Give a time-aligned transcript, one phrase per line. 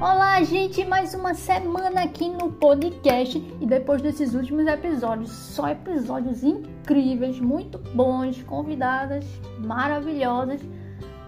[0.00, 6.44] Olá, gente, mais uma semana aqui no podcast e depois desses últimos episódios, só episódios
[6.44, 9.24] incríveis, muito bons, convidadas
[9.58, 10.62] maravilhosas.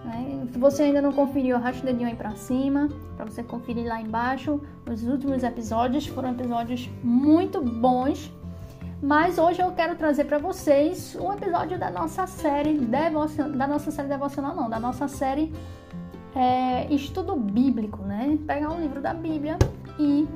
[0.05, 0.47] Né?
[0.53, 2.87] Se você ainda não conferiu, arraste o dedinho aí pra cima
[3.17, 4.61] para você conferir lá embaixo.
[4.89, 8.31] Os últimos episódios foram episódios muito bons.
[9.03, 13.91] Mas hoje eu quero trazer para vocês um episódio da nossa série devocional, da nossa
[13.91, 15.51] série devocional não, da nossa série
[16.35, 18.37] é, estudo bíblico, né?
[18.47, 19.57] Pegar um livro da Bíblia
[19.99, 20.27] e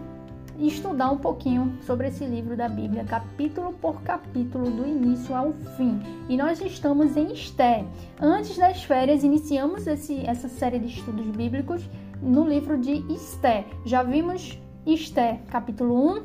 [0.60, 6.00] estudar um pouquinho sobre esse livro da Bíblia, capítulo por capítulo, do início ao fim.
[6.30, 7.86] E nós estamos em Esté.
[8.22, 11.90] Antes das férias, iniciamos esse, essa série de estudos bíblicos
[12.22, 13.66] no livro de Esté.
[13.86, 16.24] Já vimos Esté, capítulo 1,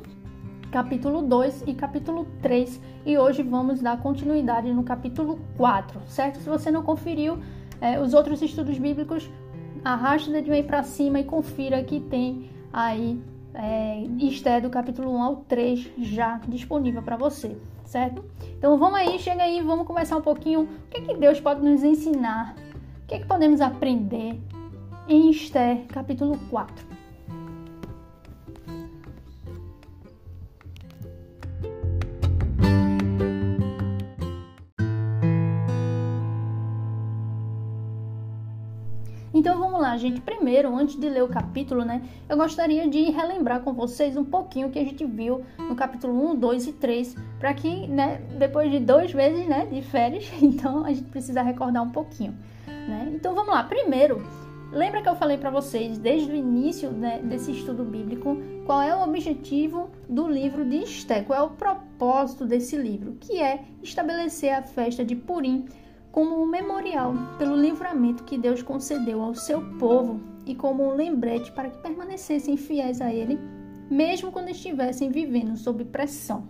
[0.71, 2.79] capítulo 2 e capítulo 3.
[3.05, 6.39] E hoje vamos dar continuidade no capítulo 4, certo?
[6.39, 7.37] Se você não conferiu
[7.81, 9.29] é, os outros estudos bíblicos,
[9.83, 13.21] arraste o dedinho aí para cima e confira que tem aí
[13.53, 18.23] é, Esté do capítulo 1 ao 3 já disponível para você, certo?
[18.57, 21.61] Então vamos aí, chega aí, vamos conversar um pouquinho o que, é que Deus pode
[21.61, 22.55] nos ensinar,
[23.03, 24.39] o que, é que podemos aprender
[25.07, 26.90] em Esté capítulo 4.
[39.33, 40.19] Então vamos lá, gente.
[40.19, 44.67] Primeiro, antes de ler o capítulo, né, eu gostaria de relembrar com vocês um pouquinho
[44.67, 48.69] o que a gente viu no capítulo 1, 2 e 3, para que, né, depois
[48.69, 52.37] de dois meses, né, de férias, então a gente precisa recordar um pouquinho,
[52.67, 53.09] né?
[53.13, 53.63] Então vamos lá.
[53.63, 54.21] Primeiro,
[54.73, 58.95] lembra que eu falei para vocês desde o início né, desse estudo bíblico qual é
[58.95, 64.53] o objetivo do livro de Esté, qual é o propósito desse livro, que é estabelecer
[64.53, 65.65] a festa de Purim
[66.11, 71.51] como um memorial pelo livramento que Deus concedeu ao seu povo e como um lembrete
[71.51, 73.39] para que permanecessem fiéis a Ele,
[73.89, 76.43] mesmo quando estivessem vivendo sob pressão.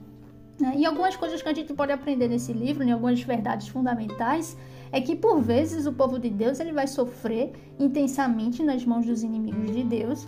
[0.59, 0.75] Né?
[0.77, 4.57] E algumas coisas que a gente pode aprender nesse livro, né, algumas verdades fundamentais,
[4.91, 9.23] é que por vezes o povo de Deus ele vai sofrer intensamente nas mãos dos
[9.23, 10.27] inimigos de Deus,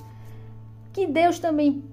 [0.91, 1.83] que Deus também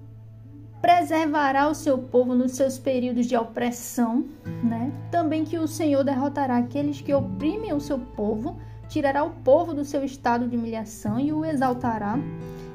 [0.81, 4.25] preservará o seu povo nos seus períodos de opressão,
[4.63, 4.91] né?
[5.11, 8.57] Também que o Senhor derrotará aqueles que oprimem o seu povo,
[8.89, 12.17] tirará o povo do seu estado de humilhação e o exaltará.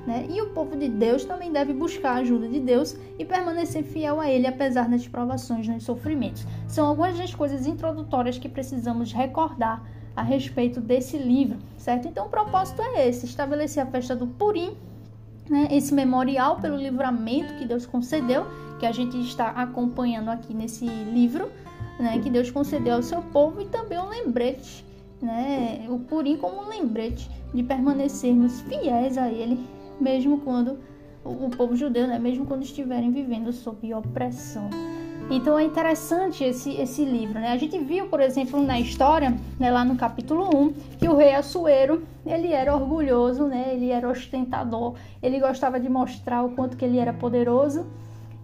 [0.06, 0.24] Né?
[0.30, 4.20] E o povo de Deus também deve buscar a ajuda de Deus e permanecer fiel
[4.20, 6.46] a Ele apesar das provações dos sofrimentos.
[6.68, 9.82] São algumas das coisas introdutórias que precisamos recordar
[10.14, 12.06] a respeito desse livro, certo?
[12.06, 14.76] Então o propósito é esse: estabelecer a festa do Purim
[15.48, 18.46] né, esse memorial pelo livramento que Deus concedeu,
[18.78, 21.48] que a gente está acompanhando aqui nesse livro,
[21.98, 24.84] né, que Deus concedeu ao seu povo, e também um lembrete,
[25.20, 29.58] né, o Purim como um lembrete de permanecermos fiéis a Ele,
[30.00, 30.78] mesmo quando
[31.24, 34.68] o, o povo judeu, né, mesmo quando estiverem vivendo sob opressão.
[35.28, 37.50] Então é interessante esse, esse livro, né?
[37.50, 41.34] A gente viu, por exemplo, na história, né, lá no capítulo 1, que o rei
[41.34, 43.72] Assuero, ele era orgulhoso, né?
[43.72, 47.86] Ele era ostentador, ele gostava de mostrar o quanto que ele era poderoso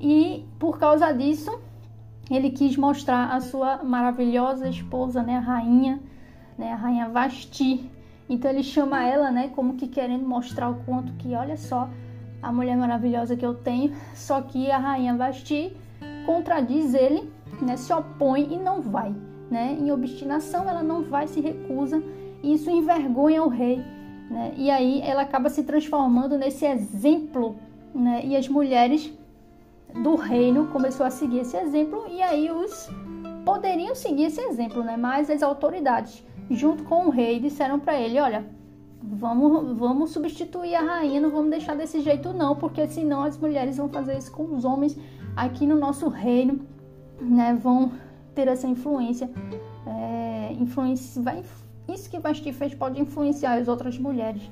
[0.00, 1.56] e por causa disso,
[2.28, 6.00] ele quis mostrar a sua maravilhosa esposa, né, a rainha,
[6.58, 7.88] né, a rainha Vasti.
[8.28, 11.88] Então ele chama ela, né, como que querendo mostrar o quanto que, olha só,
[12.42, 15.76] a mulher maravilhosa que eu tenho, só que a rainha Vasti
[16.24, 19.14] contradiz ele, né, se opõe e não vai.
[19.50, 19.76] Né?
[19.78, 22.02] Em obstinação, ela não vai, se recusa,
[22.42, 23.84] e isso envergonha o rei.
[24.30, 24.54] Né?
[24.56, 27.56] E aí ela acaba se transformando nesse exemplo,
[27.94, 28.22] né?
[28.24, 29.12] e as mulheres
[30.02, 32.88] do reino começou a seguir esse exemplo, e aí os
[33.44, 34.96] poderiam seguir esse exemplo, né?
[34.96, 38.44] mas as autoridades, junto com o rei, disseram para ele: olha.
[39.04, 43.76] Vamos, vamos substituir a rainha, não vamos deixar desse jeito não, porque senão as mulheres
[43.76, 44.96] vão fazer isso com os homens
[45.36, 46.60] aqui no nosso reino,
[47.20, 47.92] né, vão
[48.34, 49.30] ter essa influência,
[49.86, 51.42] é, influência vai,
[51.88, 54.42] isso que Vasti fez pode influenciar as outras mulheres,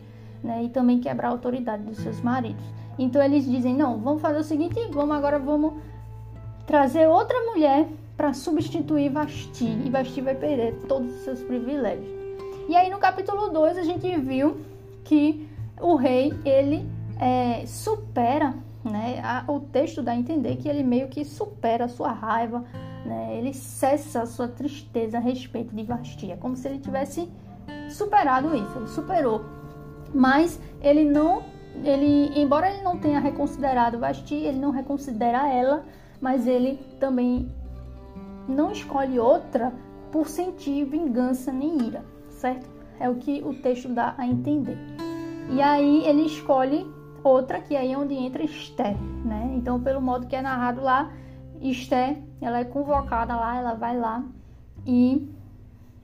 [0.43, 2.64] né, e também quebrar a autoridade dos seus maridos.
[2.99, 5.75] Então eles dizem, não, vamos fazer o seguinte, vamos agora vamos
[6.66, 12.08] trazer outra mulher para substituir Vasti, e Vasti vai perder todos os seus privilégios.
[12.69, 14.58] E aí no capítulo 2 a gente viu
[15.02, 15.49] que
[15.81, 16.87] o rei, ele
[17.19, 18.54] é, supera
[18.84, 19.22] né?
[19.46, 22.64] o texto dá a entender que ele meio que supera a sua raiva,
[23.04, 23.36] né?
[23.36, 27.30] ele cessa a sua tristeza a respeito de Vastia, como se ele tivesse
[27.88, 29.44] superado isso, ele superou.
[30.14, 31.42] Mas ele não,
[31.84, 35.84] ele, embora ele não tenha reconsiderado Vasti, ele não reconsidera ela,
[36.20, 37.48] mas ele também
[38.48, 39.72] não escolhe outra
[40.10, 42.68] por sentir vingança nem ira, certo?
[42.98, 44.76] É o que o texto dá a entender.
[45.50, 46.86] E aí ele escolhe
[47.22, 49.52] outra que aí é onde entra Esther, né?
[49.55, 51.11] Então, pelo modo que é narrado lá,
[51.61, 54.25] Esther, ela é convocada lá, ela vai lá
[54.87, 55.28] e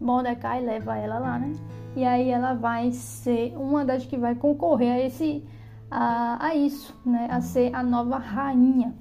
[0.00, 1.52] Mordecai leva ela lá, né?
[1.94, 5.42] E aí ela vai ser uma das que vai concorrer a esse
[5.90, 7.28] a, a isso, né?
[7.30, 8.94] A ser a nova rainha.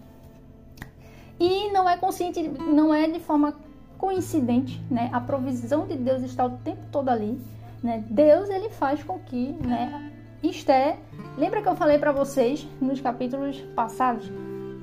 [1.37, 3.53] E não é consciente, não é de forma
[3.97, 5.09] coincidente, né?
[5.11, 7.37] A provisão de Deus está o tempo todo ali,
[7.83, 8.03] né?
[8.09, 10.13] Deus ele faz com que, né?
[10.43, 10.97] Esther,
[11.37, 14.31] lembra que eu falei para vocês nos capítulos passados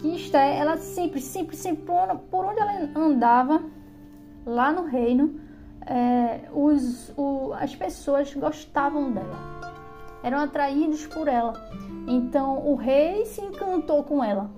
[0.03, 3.63] que Esther, ela sempre, sempre, sempre por onde ela andava
[4.45, 5.41] lá no reino,
[5.87, 9.61] é, os, o, as pessoas gostavam dela,
[10.23, 11.53] eram atraídos por ela.
[12.09, 14.51] Então o rei se encantou com ela,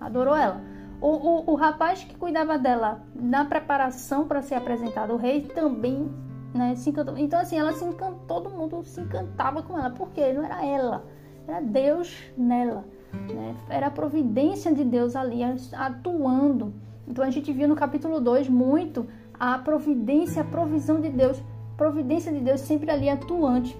[0.00, 0.62] adorou ela.
[0.98, 6.10] O, o, o rapaz que cuidava dela na preparação para ser apresentado ao rei também
[6.56, 6.74] né.
[7.18, 11.04] Então, assim, ela se encantou, todo mundo se encantava com ela, porque não era ela,
[11.46, 12.84] era Deus nela.
[13.12, 13.54] Né?
[13.68, 15.40] Era a providência de Deus ali
[15.72, 16.72] atuando.
[17.06, 19.06] Então, a gente viu no capítulo 2 muito
[19.38, 21.40] a providência, a provisão de Deus,
[21.76, 23.76] providência de Deus sempre ali atuante.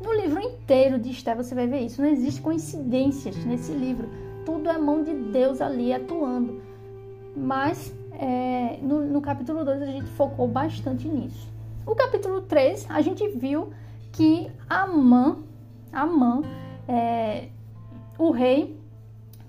[0.00, 2.02] No livro inteiro de Esther você vai ver isso.
[2.02, 4.08] Não existe coincidências nesse livro.
[4.44, 6.60] Tudo é mão de Deus ali atuando.
[7.34, 11.48] Mas é, no, no capítulo 2 a gente focou bastante nisso.
[11.86, 13.70] O capítulo 3 a gente viu
[14.12, 15.36] que Amã,
[15.92, 16.42] Amã
[16.88, 17.48] é,
[18.18, 18.76] o rei.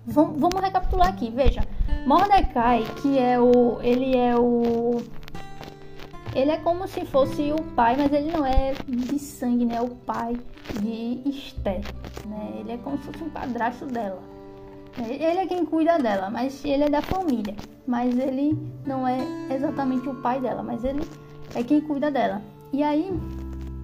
[0.05, 1.61] Vamos, vamos recapitular aqui, veja.
[2.05, 3.81] Mordecai, que é o.
[3.81, 5.01] Ele é o.
[6.35, 9.77] Ele é como se fosse o pai, mas ele não é de sangue, né?
[9.77, 10.37] É o pai
[10.79, 11.81] de Esther,
[12.27, 12.53] né?
[12.59, 14.21] Ele é como se fosse um padrasto dela.
[14.97, 17.55] Ele é quem cuida dela, mas ele é da família.
[17.85, 19.17] Mas ele não é
[19.51, 21.01] exatamente o pai dela, mas ele
[21.55, 22.41] é quem cuida dela.
[22.71, 23.11] E aí,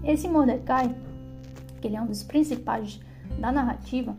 [0.04, 0.96] esse Mordecai,
[1.82, 3.00] que ele é um dos principais
[3.40, 4.16] da narrativa,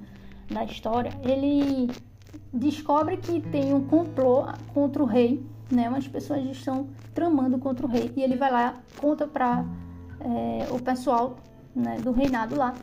[0.50, 1.90] da história, ele
[2.52, 5.88] descobre que tem um complô contra o rei, né?
[5.88, 9.64] Umas pessoas estão tramando contra o rei e ele vai lá conta para
[10.20, 11.36] é, o pessoal
[11.74, 12.74] né, do reinado lá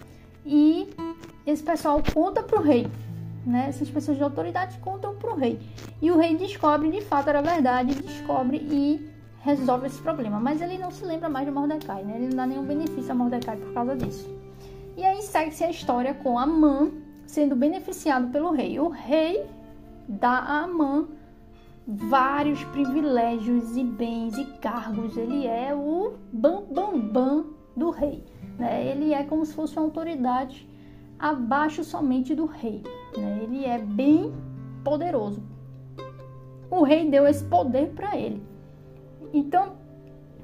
[0.45, 0.89] e
[1.45, 2.87] esse pessoal conta para o rei,
[3.45, 3.67] né?
[3.69, 5.59] Essas pessoas de autoridade contam para o rei
[6.01, 9.10] e o rei descobre de fato era verdade, descobre e
[9.41, 12.15] resolve esse problema, mas ele não se lembra mais de Mordecai, né?
[12.15, 14.29] Ele não dá nenhum benefício a Mordecai por causa disso.
[14.95, 16.91] E aí segue-se a história com Amã
[17.25, 18.79] sendo beneficiado pelo rei.
[18.79, 19.45] O rei
[20.07, 21.07] dá a Amã
[21.87, 25.17] vários privilégios e bens e cargos.
[25.17, 27.45] Ele é o bam bam bam
[27.75, 28.23] do rei.
[28.59, 28.85] Né?
[28.85, 30.69] Ele é como se fosse uma autoridade
[31.17, 32.83] abaixo somente do rei.
[33.17, 33.39] Né?
[33.43, 34.33] Ele é bem
[34.83, 35.41] poderoso.
[36.69, 38.50] O rei deu esse poder para ele.
[39.33, 39.73] Então,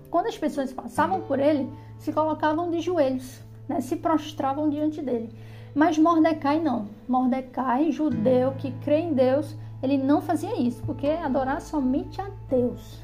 [0.10, 1.70] quando as pessoas passavam por ele,
[2.00, 3.82] se colocavam de joelhos, né?
[3.82, 5.30] se prostravam diante dele.
[5.76, 6.88] Mas Mordecai não.
[7.08, 13.00] Mordecai, judeu que crê em Deus, ele não fazia isso, porque adorar somente a Deus.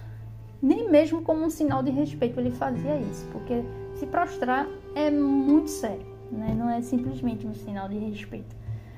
[0.61, 3.63] Nem mesmo como um sinal de respeito ele fazia isso, porque
[3.95, 6.55] se prostrar é muito sério, né?
[6.57, 8.55] não é simplesmente um sinal de respeito,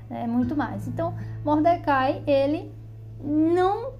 [0.10, 0.88] é muito mais.
[0.88, 2.72] Então, Mordecai, ele
[3.22, 3.94] não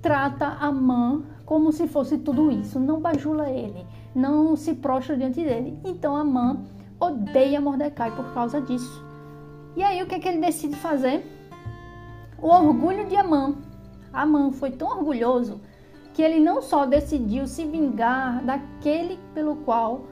[0.00, 5.42] trata a mãe como se fosse tudo isso, não bajula ele, não se prostra diante
[5.42, 5.78] dele.
[5.84, 6.58] Então, a mãe
[6.98, 9.04] odeia Mordecai por causa disso.
[9.76, 11.24] E aí o que, é que ele decide fazer?
[12.40, 13.54] O orgulho de Amã.
[14.12, 15.60] Amã foi tão orgulhoso
[16.12, 20.02] que ele não só decidiu se vingar daquele pelo qual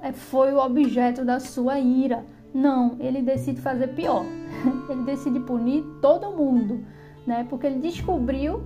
[0.00, 2.24] eh, foi o objeto da sua ira.
[2.54, 4.24] Não, ele decide fazer pior.
[4.88, 6.84] Ele decide punir todo mundo,
[7.26, 7.46] né?
[7.48, 8.62] Porque ele descobriu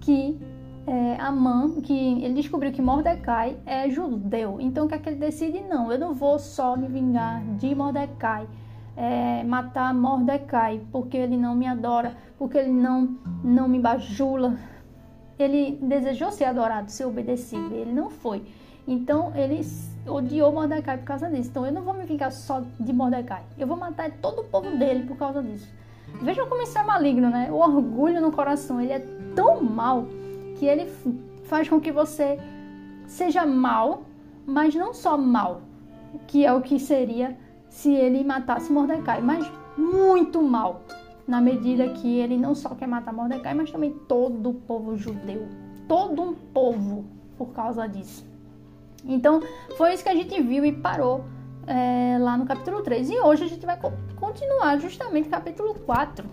[0.00, 0.38] que
[0.86, 4.58] é, Amã, que ele descobriu que Mordecai é judeu.
[4.60, 5.60] Então o que é que ele decide?
[5.60, 8.46] Não, eu não vou só me vingar de Mordecai
[8.96, 14.56] é, matar Mordecai, porque ele não me adora, porque ele não, não me bajula.
[15.38, 18.44] Ele desejou ser adorado, ser obedecido, ele não foi.
[18.86, 19.62] Então ele
[20.06, 21.50] odiou Mordecai por causa disso.
[21.50, 24.76] Então eu não vou me vingar só de Mordecai, eu vou matar todo o povo
[24.76, 25.68] dele por causa disso.
[26.22, 27.48] Vejam como isso é maligno, né?
[27.50, 29.00] O orgulho no coração, ele é
[29.34, 30.06] tão mal
[30.64, 30.90] que ele
[31.44, 32.38] faz com que você
[33.06, 34.04] seja mal,
[34.46, 35.60] mas não só mal,
[36.26, 37.36] que é o que seria
[37.68, 40.82] se ele matasse Mordecai, mas muito mal,
[41.28, 45.46] na medida que ele não só quer matar Mordecai, mas também todo o povo judeu,
[45.86, 47.04] todo um povo
[47.36, 48.26] por causa disso.
[49.04, 49.42] Então,
[49.76, 51.24] foi isso que a gente viu e parou
[51.66, 53.10] é, lá no capítulo 3.
[53.10, 53.78] E hoje a gente vai
[54.16, 56.26] continuar justamente capítulo 4.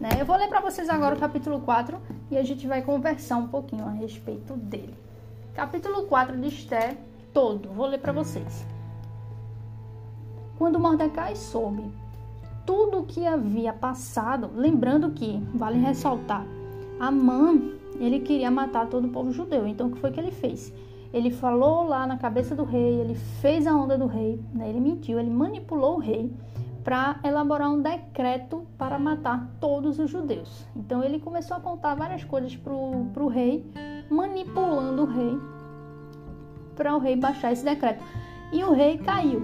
[0.00, 0.10] Né?
[0.18, 1.98] Eu vou ler para vocês agora o capítulo 4
[2.30, 4.94] e a gente vai conversar um pouquinho a respeito dele.
[5.54, 6.96] Capítulo 4 de Esther,
[7.32, 7.68] todo.
[7.70, 8.64] Vou ler para vocês.
[10.56, 11.84] Quando Mordecai soube
[12.66, 16.44] tudo o que havia passado, lembrando que, vale ressaltar,
[17.00, 17.58] Amã,
[17.98, 19.66] ele queria matar todo o povo judeu.
[19.66, 20.72] Então, o que foi que ele fez?
[21.12, 24.68] Ele falou lá na cabeça do rei, ele fez a onda do rei, né?
[24.68, 26.30] ele mentiu, ele manipulou o rei
[26.88, 30.66] para elaborar um decreto para matar todos os judeus.
[30.74, 33.70] Então ele começou a contar várias coisas para o rei,
[34.08, 35.38] manipulando o rei
[36.74, 38.02] para o rei baixar esse decreto.
[38.50, 39.42] E o rei caiu.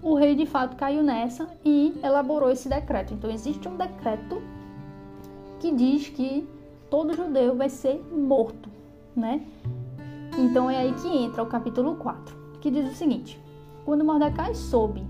[0.00, 3.12] O rei de fato caiu nessa e elaborou esse decreto.
[3.12, 4.40] Então existe um decreto
[5.58, 6.48] que diz que
[6.88, 8.70] todo judeu vai ser morto,
[9.16, 9.44] né?
[10.38, 13.36] Então é aí que entra o capítulo 4, que diz o seguinte:
[13.84, 15.04] Quando Mordecai soube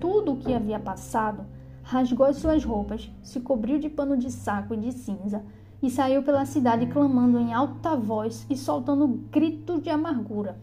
[0.00, 1.44] tudo o que havia passado,
[1.82, 5.44] rasgou as suas roupas, se cobriu de pano de saco e de cinza
[5.82, 10.56] e saiu pela cidade clamando em alta voz e soltando gritos de amargura.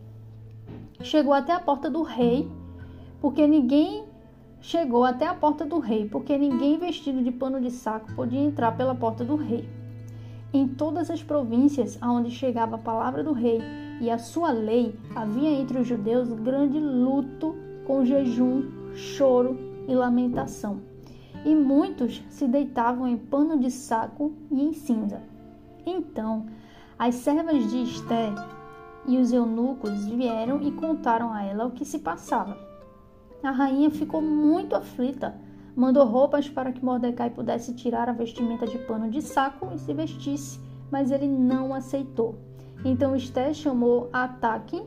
[1.02, 2.50] Chegou até a porta do rei,
[3.22, 4.06] porque ninguém
[4.60, 8.76] chegou até a porta do rei, porque ninguém vestido de pano de saco podia entrar
[8.76, 9.68] pela porta do rei.
[10.54, 13.62] Em todas as províncias aonde chegava a palavra do rei
[14.00, 20.82] e a sua lei, havia entre os judeus grande luto com jejum, choro e lamentação.
[21.46, 25.22] E muitos se deitavam em pano de saco e em cinza.
[25.86, 26.48] Então,
[27.00, 28.34] as servas de Esté
[29.08, 32.58] e os eunucos vieram e contaram a ela o que se passava.
[33.42, 35.34] A rainha ficou muito aflita
[35.78, 39.94] mandou roupas para que Mordecai pudesse tirar a vestimenta de pano de saco e se
[39.94, 42.36] vestisse, mas ele não aceitou.
[42.84, 44.82] Então Esté chamou Ataque,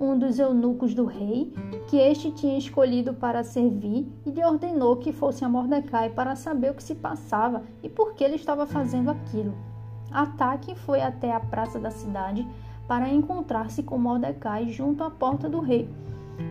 [0.00, 1.52] um dos eunucos do rei,
[1.86, 6.70] que este tinha escolhido para servir, e lhe ordenou que fosse a Mordecai para saber
[6.70, 9.54] o que se passava e por que ele estava fazendo aquilo.
[10.10, 12.48] Ataque foi até a praça da cidade
[12.88, 15.88] para encontrar-se com Mordecai junto à porta do rei.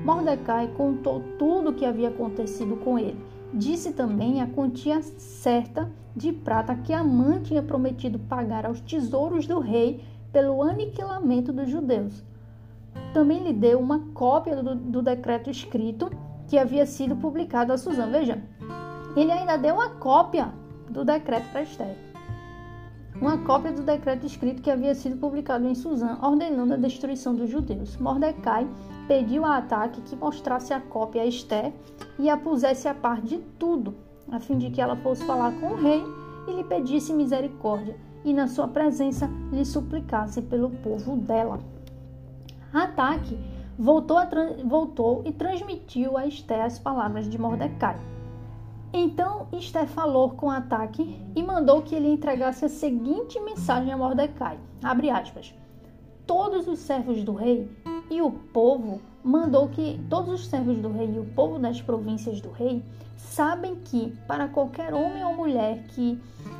[0.05, 3.19] Mordecai contou tudo o que havia acontecido com ele
[3.53, 9.59] Disse também a quantia certa de prata que Amã tinha prometido pagar aos tesouros do
[9.59, 12.23] rei pelo aniquilamento dos judeus.
[13.13, 16.09] Também lhe deu uma cópia do, do decreto escrito
[16.47, 18.09] que havia sido publicado a Suzã.
[18.09, 18.41] Veja,
[19.15, 20.53] ele ainda deu uma cópia
[20.89, 21.95] do decreto para Esther.
[23.21, 27.49] Uma cópia do decreto escrito que havia sido publicado em Suzã, ordenando a destruição dos
[27.49, 27.97] judeus.
[27.97, 28.67] Mordecai
[29.07, 31.73] pediu a Ataque que mostrasse a cópia a Esté
[32.17, 33.93] e a pusesse a par de tudo,
[34.31, 36.01] a fim de que ela fosse falar com o rei
[36.47, 41.59] e lhe pedisse misericórdia, e na sua presença lhe suplicasse pelo povo dela.
[42.73, 43.37] Ataque
[43.77, 44.17] voltou,
[44.65, 47.99] voltou e transmitiu a Esté as palavras de Mordecai.
[48.93, 54.59] Então Esté falou com Ataque e mandou que ele entregasse a seguinte mensagem a Mordecai:
[54.83, 55.53] abre aspas.
[56.27, 57.69] Todos os servos do rei
[58.09, 62.39] e o povo mandou que todos os servos do rei e o povo das províncias
[62.39, 62.83] do rei
[63.19, 66.19] sabem que, para qualquer homem ou mulher que,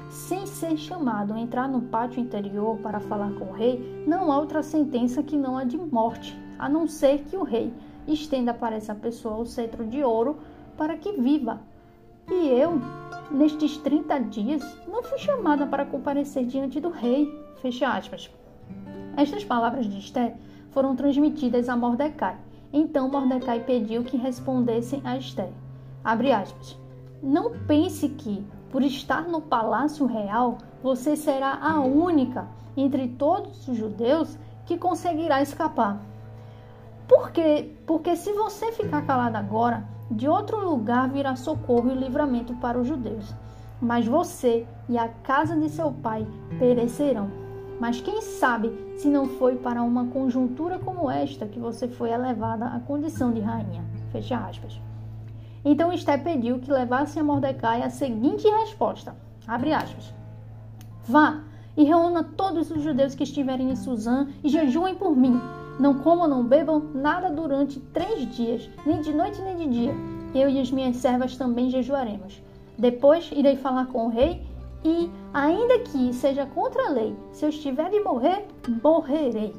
[0.10, 4.62] sem ser chamado, entrar no pátio interior para falar com o rei, não há outra
[4.62, 7.74] sentença que não a de morte, a não ser que o rei
[8.08, 10.38] estenda para essa pessoa o cetro de ouro
[10.78, 11.62] para que viva.
[12.30, 12.80] E eu,
[13.32, 17.28] nestes 30 dias, não fui chamada para comparecer diante do rei.
[17.62, 18.30] Fecha aspas.
[19.18, 20.36] Estas palavras de Esté
[20.72, 22.38] foram transmitidas a Mordecai.
[22.72, 25.50] Então Mordecai pediu que respondessem a Esther.
[26.10, 26.76] Abre aspas.
[27.22, 33.78] Não pense que, por estar no palácio real, você será a única entre todos os
[33.78, 34.36] judeus
[34.66, 36.02] que conseguirá escapar.
[37.08, 37.76] Por quê?
[37.86, 42.88] Porque se você ficar calado agora, de outro lugar virá socorro e livramento para os
[42.88, 43.32] judeus.
[43.80, 46.26] Mas você e a casa de seu pai
[46.58, 47.30] perecerão.
[47.80, 52.66] Mas quem sabe se não foi para uma conjuntura como esta que você foi elevada
[52.66, 53.86] à condição de rainha?
[54.12, 54.89] Fecha aspas.
[55.64, 59.16] Então Esté pediu que levassem a Mordecai a seguinte resposta:
[59.48, 60.14] abre aspas.
[61.04, 61.42] Vá
[61.76, 65.40] e reúna todos os judeus que estiverem em Suzã e jejuem por mim.
[65.80, 69.96] Não comam, não bebam nada durante três dias, nem de noite nem de dia.
[70.36, 72.42] Eu e as minhas servas também jejuaremos.
[72.78, 74.46] Depois irei falar com o rei
[74.84, 78.46] e, ainda que seja contra a lei, se eu estiver de morrer,
[78.84, 79.56] morrerei.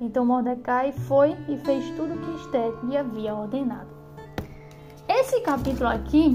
[0.00, 3.99] Então Mordecai foi e fez tudo o que Esther lhe havia ordenado.
[5.12, 6.34] Esse capítulo aqui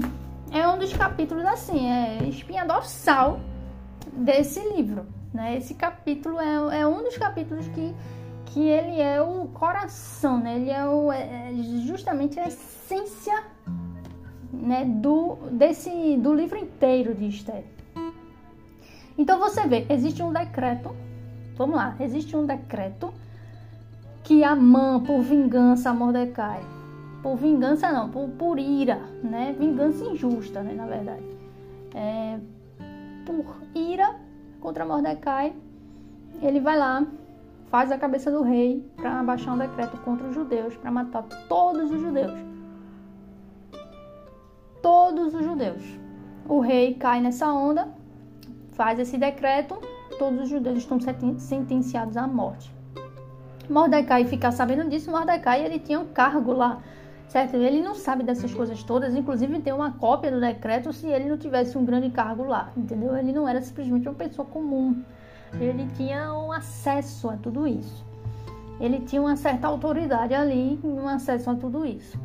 [0.52, 3.40] é um dos capítulos assim, é espinha dorsal
[4.12, 5.06] desse livro.
[5.32, 5.56] Né?
[5.56, 7.94] Esse capítulo é, é um dos capítulos que,
[8.44, 10.56] que ele é o coração, né?
[10.56, 11.54] ele é, o, é, é
[11.86, 13.44] justamente a essência
[14.52, 17.64] né, do, desse, do livro inteiro de Esther.
[19.16, 20.94] Então você vê, existe um decreto,
[21.56, 23.10] vamos lá, existe um decreto
[24.22, 26.75] que Amã, por vingança a Mordecai,
[27.26, 29.52] por vingança não, por, por ira, né?
[29.58, 31.24] Vingança injusta, né, na verdade.
[31.92, 32.38] É,
[33.26, 34.14] por ira
[34.60, 35.52] contra Mordecai,
[36.40, 37.04] ele vai lá,
[37.68, 41.90] faz a cabeça do rei para baixar um decreto contra os judeus, para matar todos
[41.90, 42.38] os judeus.
[44.80, 45.82] Todos os judeus.
[46.48, 47.88] O rei cai nessa onda,
[48.70, 49.76] faz esse decreto,
[50.16, 51.00] todos os judeus estão
[51.38, 52.72] sentenciados à morte.
[53.68, 56.80] Mordecai ficar sabendo disso, Mordecai ele tinha um cargo lá,
[57.28, 57.56] certo?
[57.56, 61.36] Ele não sabe dessas coisas todas, inclusive tem uma cópia do decreto se ele não
[61.36, 63.16] tivesse um grande cargo lá, entendeu?
[63.16, 65.02] Ele não era simplesmente uma pessoa comum,
[65.60, 68.04] ele tinha um acesso a tudo isso.
[68.78, 72.18] Ele tinha uma certa autoridade ali, um acesso a tudo isso.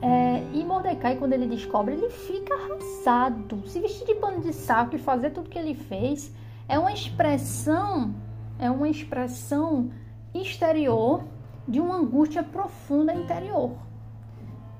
[0.00, 3.62] É, e Mordecai, quando ele descobre, ele fica arrasado.
[3.68, 6.34] Se vestir de pano de saco e fazer tudo que ele fez
[6.68, 8.12] é uma expressão,
[8.58, 9.90] é uma expressão
[10.34, 11.22] exterior
[11.68, 13.70] de uma angústia profunda interior.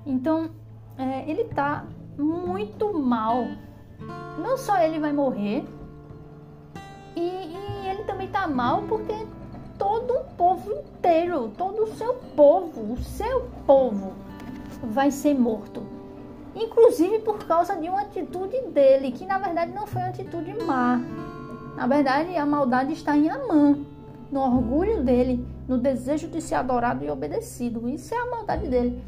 [0.05, 0.51] Então,
[0.99, 1.87] é, ele tá
[2.19, 3.47] muito mal.
[4.39, 5.65] Não só ele vai morrer,
[7.15, 9.15] e, e ele também tá mal porque
[9.79, 14.15] todo o povo inteiro, todo o seu povo, o seu povo
[14.83, 15.83] vai ser morto.
[16.55, 21.01] Inclusive por causa de uma atitude dele, que na verdade não foi uma atitude má.
[21.77, 23.79] Na verdade, a maldade está em Amã
[24.31, 27.89] no orgulho dele, no desejo de ser adorado e obedecido.
[27.89, 29.03] Isso é a maldade dele.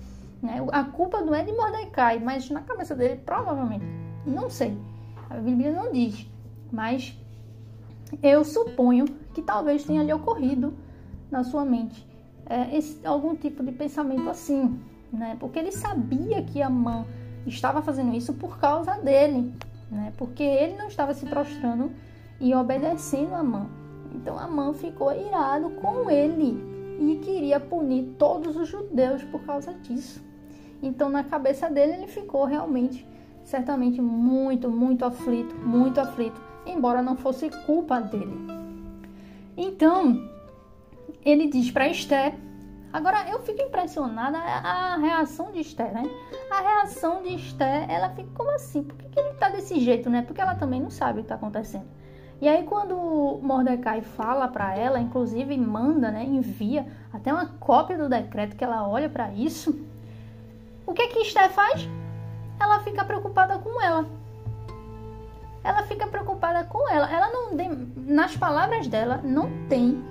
[0.44, 0.62] Né?
[0.72, 3.84] A culpa não é de Mordecai, mas na cabeça dele, provavelmente.
[4.26, 4.76] Não sei.
[5.30, 6.30] A Bíblia não diz.
[6.70, 7.18] Mas
[8.22, 10.74] eu suponho que talvez tenha lhe ocorrido
[11.30, 12.06] na sua mente
[12.46, 14.78] é, esse, algum tipo de pensamento assim.
[15.10, 15.34] Né?
[15.40, 17.06] Porque ele sabia que a mãe
[17.46, 19.50] estava fazendo isso por causa dele.
[19.90, 20.12] Né?
[20.18, 21.90] Porque ele não estava se prostrando
[22.38, 23.66] e obedecendo a mãe.
[24.14, 26.62] Então Amã ficou irado com ele
[27.00, 30.22] e queria punir todos os judeus por causa disso.
[30.86, 33.06] Então na cabeça dele ele ficou realmente,
[33.42, 38.36] certamente muito, muito aflito, muito aflito, embora não fosse culpa dele.
[39.56, 40.30] Então
[41.25, 42.34] ele diz para Esther
[42.92, 46.04] Agora eu fico impressionada a reação de Esther, né?
[46.49, 48.84] A reação de Esther, ela fica como assim?
[48.84, 50.23] Por que, que ele tá desse jeito, né?
[50.23, 51.88] Porque ela também não sabe o que tá acontecendo.
[52.40, 58.08] E aí quando Mordecai fala para ela, inclusive manda, né, envia até uma cópia do
[58.08, 59.76] decreto que ela olha para isso,
[60.86, 61.88] o que que Esther faz?
[62.60, 64.06] Ela fica preocupada com ela.
[65.62, 67.10] Ela fica preocupada com ela.
[67.10, 67.50] Ela não
[67.97, 70.02] nas palavras dela não tem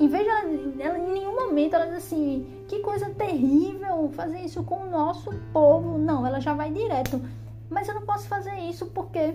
[0.00, 0.42] em vez ela,
[0.78, 5.32] ela, em nenhum momento ela diz assim, que coisa terrível fazer isso com o nosso
[5.52, 5.98] povo.
[5.98, 7.20] Não, ela já vai direto.
[7.68, 9.34] Mas eu não posso fazer isso porque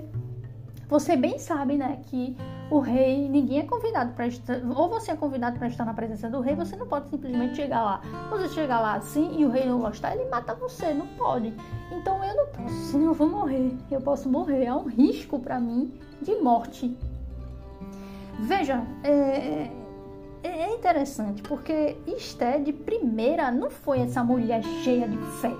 [0.89, 2.35] você bem sabe, né, que
[2.69, 6.29] o rei, ninguém é convidado para estar, ou você é convidado para estar na presença
[6.29, 8.01] do rei, você não pode simplesmente chegar lá.
[8.29, 11.53] Você chegar lá assim e o rei não gostar, ele mata você, não pode.
[11.91, 13.71] Então eu não posso, senão eu vou morrer.
[13.91, 16.95] Eu posso morrer, é um risco para mim de morte.
[18.39, 19.69] Veja, é,
[20.43, 25.53] é, é interessante porque Esté de primeira não foi essa mulher cheia de fé.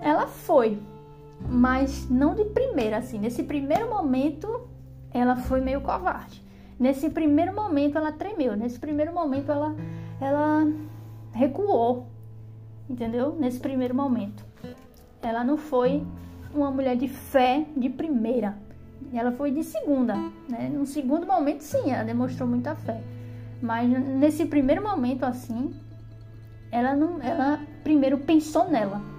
[0.00, 0.78] Ela foi,
[1.46, 3.18] mas não de primeira, assim.
[3.18, 4.68] Nesse primeiro momento,
[5.10, 6.42] ela foi meio covarde.
[6.78, 8.56] Nesse primeiro momento, ela tremeu.
[8.56, 9.74] Nesse primeiro momento, ela,
[10.20, 10.66] ela
[11.32, 12.06] recuou.
[12.88, 13.34] Entendeu?
[13.38, 14.44] Nesse primeiro momento.
[15.20, 16.06] Ela não foi
[16.54, 18.56] uma mulher de fé de primeira.
[19.12, 20.14] Ela foi de segunda.
[20.48, 20.70] Né?
[20.72, 23.02] No segundo momento, sim, ela demonstrou muita fé.
[23.60, 25.74] Mas nesse primeiro momento, assim,
[26.70, 29.17] ela não, ela primeiro pensou nela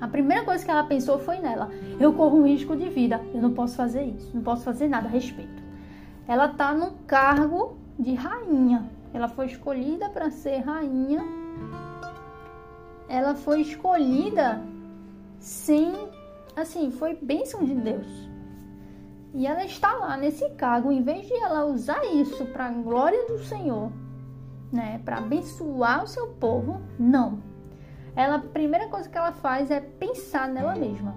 [0.00, 1.70] a primeira coisa que ela pensou foi nela.
[1.98, 3.20] Eu corro um risco de vida.
[3.34, 4.30] Eu não posso fazer isso.
[4.34, 5.62] Não posso fazer nada a respeito.
[6.26, 8.88] Ela tá no cargo de rainha.
[9.12, 11.22] Ela foi escolhida para ser rainha.
[13.08, 14.62] Ela foi escolhida
[15.38, 15.92] sem,
[16.56, 18.30] assim, foi bênção de Deus.
[19.34, 23.26] E ela está lá nesse cargo, em vez de ela usar isso para a glória
[23.26, 23.92] do Senhor,
[24.72, 27.49] né, para abençoar o seu povo, não
[28.14, 31.14] ela, a primeira coisa que ela faz é pensar nela mesma.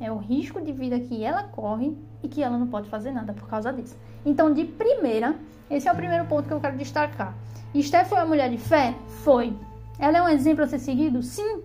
[0.00, 3.32] É o risco de vida que ela corre e que ela não pode fazer nada
[3.32, 3.96] por causa disso.
[4.24, 5.34] Então, de primeira,
[5.70, 7.34] esse é o primeiro ponto que eu quero destacar.
[7.74, 8.94] Esther foi uma mulher de fé?
[9.22, 9.54] Foi.
[9.98, 11.22] Ela é um exemplo a ser seguido?
[11.22, 11.62] Sim.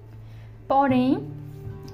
[0.67, 1.27] Porém,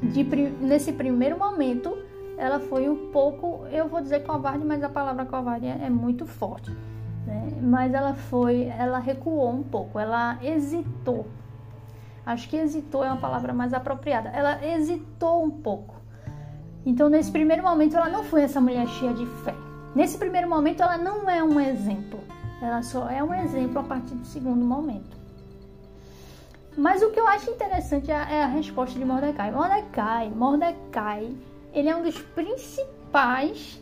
[0.01, 1.95] de, nesse primeiro momento,
[2.37, 6.25] ela foi um pouco, eu vou dizer covarde, mas a palavra covarde é, é muito
[6.25, 6.71] forte.
[7.25, 7.49] Né?
[7.61, 11.27] Mas ela foi, ela recuou um pouco, ela hesitou
[12.25, 14.29] Acho que hesitou é uma palavra mais apropriada.
[14.29, 15.95] Ela hesitou um pouco.
[16.85, 19.53] Então, nesse primeiro momento, ela não foi essa mulher cheia de fé.
[19.95, 22.19] Nesse primeiro momento, ela não é um exemplo.
[22.61, 25.17] Ela só é um exemplo a partir do segundo momento.
[26.77, 29.51] Mas o que eu acho interessante é a, é resposta de Mordecai.
[29.51, 31.35] Mordecai, Mordecai,
[31.73, 33.81] ele é um dos principais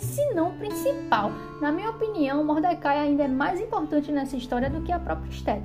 [0.00, 1.30] se não principal.
[1.60, 5.62] Na minha opinião, Mordecai ainda é mais importante nessa história do que a própria Esther.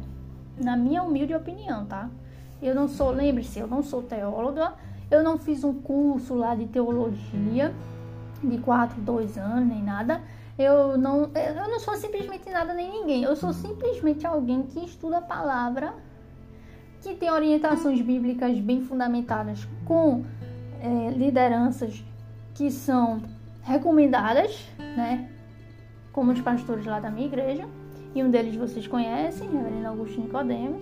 [0.63, 2.09] Na minha humilde opinião, tá?
[2.61, 4.73] Eu não sou, lembre-se, eu não sou teóloga,
[5.09, 7.73] eu não fiz um curso lá de teologia
[8.43, 10.21] de 4, 2 anos, nem nada.
[10.57, 13.23] Eu não, eu não sou simplesmente nada nem ninguém.
[13.23, 15.93] Eu sou simplesmente alguém que estuda a palavra,
[17.01, 20.23] que tem orientações bíblicas bem fundamentadas com
[20.79, 22.03] é, lideranças
[22.53, 23.21] que são
[23.63, 25.29] recomendadas, né?
[26.11, 27.67] Como os pastores lá da minha igreja.
[28.13, 30.81] E um deles vocês conhecem, Reverendo Augusto Nicodemos.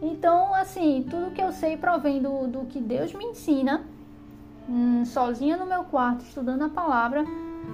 [0.00, 3.84] Então, assim, tudo que eu sei provém do, do que Deus me ensina,
[4.68, 7.24] hum, sozinha no meu quarto, estudando a palavra,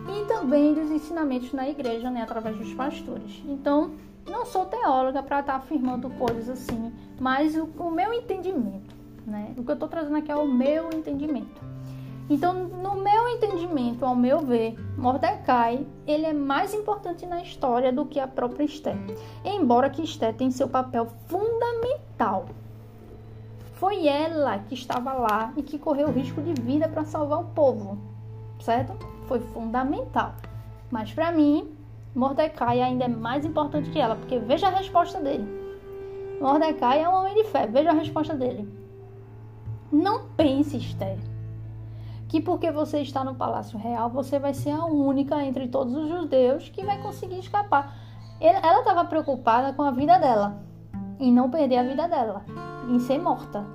[0.08, 3.42] e também dos ensinamentos na igreja, né, através dos pastores.
[3.46, 3.92] Então,
[4.26, 8.94] não sou teóloga para estar tá afirmando coisas assim, mas o, o meu entendimento,
[9.26, 9.52] né?
[9.56, 11.69] O que eu estou trazendo aqui é o meu entendimento.
[12.30, 18.06] Então, no meu entendimento, ao meu ver, Mordecai, ele é mais importante na história do
[18.06, 18.94] que a própria Esther.
[19.44, 22.46] Embora que Esther tenha seu papel fundamental.
[23.72, 27.98] Foi ela que estava lá e que correu risco de vida para salvar o povo,
[28.60, 28.94] certo?
[29.26, 30.34] Foi fundamental.
[30.88, 31.68] Mas para mim,
[32.14, 35.48] Mordecai ainda é mais importante que ela, porque veja a resposta dele.
[36.40, 38.68] Mordecai é um homem de fé, veja a resposta dele.
[39.90, 41.18] Não pense, Esther
[42.30, 46.08] que porque você está no Palácio Real, você vai ser a única entre todos os
[46.08, 47.92] judeus que vai conseguir escapar.
[48.40, 50.62] Ela estava preocupada com a vida dela,
[51.18, 52.44] em não perder a vida dela,
[52.88, 53.66] em ser morta.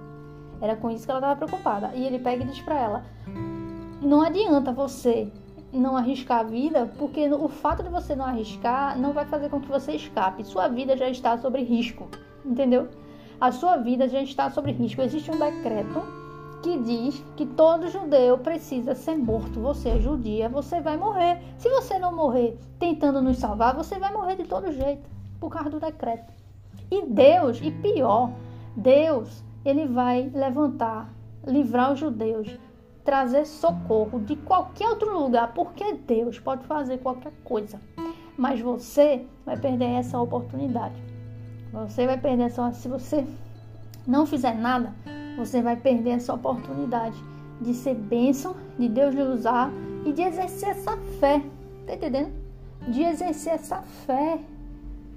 [0.62, 1.92] Era com isso que ela estava preocupada.
[1.96, 3.04] E ele pega e diz para ela:
[4.02, 5.30] Não adianta você
[5.74, 9.60] não arriscar a vida, porque o fato de você não arriscar não vai fazer com
[9.60, 10.46] que você escape.
[10.46, 12.08] Sua vida já está sobre risco,
[12.46, 12.88] entendeu?
[13.40, 15.02] A sua vida já está sobre risco.
[15.02, 16.25] Existe um decreto
[16.66, 19.60] que diz que todo judeu precisa ser morto.
[19.60, 21.40] Você é judia, você vai morrer.
[21.60, 25.08] Se você não morrer tentando nos salvar, você vai morrer de todo jeito,
[25.40, 26.34] por causa do decreto.
[26.90, 28.32] E Deus, e pior,
[28.76, 31.14] Deus, ele vai levantar,
[31.46, 32.58] livrar os judeus,
[33.04, 37.80] trazer socorro de qualquer outro lugar, porque Deus pode fazer qualquer coisa.
[38.36, 40.96] Mas você vai perder essa oportunidade.
[41.72, 43.24] Você vai perder essa se você
[44.08, 44.96] não fizer nada,
[45.36, 47.18] você vai perder essa oportunidade
[47.62, 49.72] de ser bênção, de Deus lhe usar
[50.06, 51.42] e de exercer essa fé.
[51.86, 52.32] Tá entendendo?
[52.88, 54.40] De exercer essa fé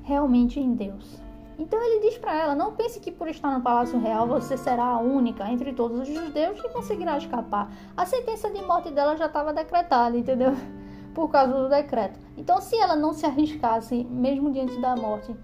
[0.02, 1.20] realmente em Deus.
[1.58, 4.84] Então ele diz para ela: não pense que por estar no palácio real você será
[4.84, 7.70] a única entre todos os judeus que conseguirá escapar.
[7.96, 10.52] A sentença de morte dela já estava decretada, entendeu?
[11.14, 12.20] Por causa do decreto.
[12.36, 15.34] Então, se ela não se arriscasse, mesmo diante da morte,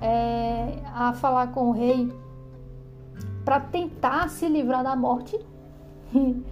[0.00, 2.08] é, a falar com o rei
[3.46, 5.38] para tentar se livrar da morte,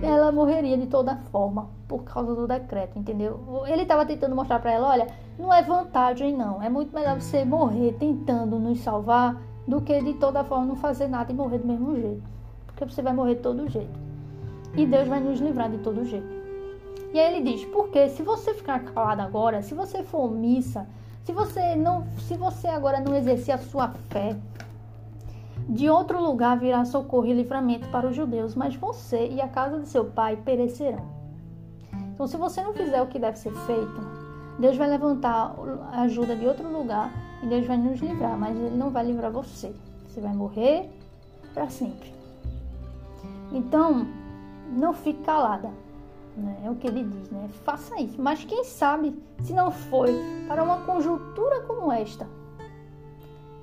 [0.00, 3.64] ela morreria de toda forma por causa do decreto, entendeu?
[3.66, 7.44] Ele estava tentando mostrar para ela, olha, não é vantagem não, é muito melhor você
[7.44, 11.66] morrer tentando nos salvar do que de toda forma não fazer nada e morrer do
[11.66, 12.22] mesmo jeito,
[12.66, 13.98] porque você vai morrer de todo jeito.
[14.76, 16.36] E Deus vai nos livrar de todo jeito.
[17.12, 20.86] E aí ele diz: "Porque se você ficar calado agora, se você for omissa,
[21.24, 24.36] se você não, se você agora não exercer a sua fé,
[25.68, 29.80] de outro lugar virá socorro e livramento para os judeus, mas você e a casa
[29.80, 31.04] de seu pai perecerão.
[32.14, 34.00] Então, se você não fizer o que deve ser feito,
[34.58, 35.54] Deus vai levantar
[35.92, 39.30] a ajuda de outro lugar e Deus vai nos livrar, mas Ele não vai livrar
[39.30, 39.74] você.
[40.06, 40.88] Você vai morrer
[41.52, 42.14] para sempre.
[43.52, 44.06] Então,
[44.72, 45.70] não fique calada.
[46.36, 46.56] Né?
[46.64, 47.48] É o que ele diz, né?
[47.64, 48.20] Faça isso.
[48.20, 50.14] Mas quem sabe se não foi
[50.46, 52.26] para uma conjuntura como esta,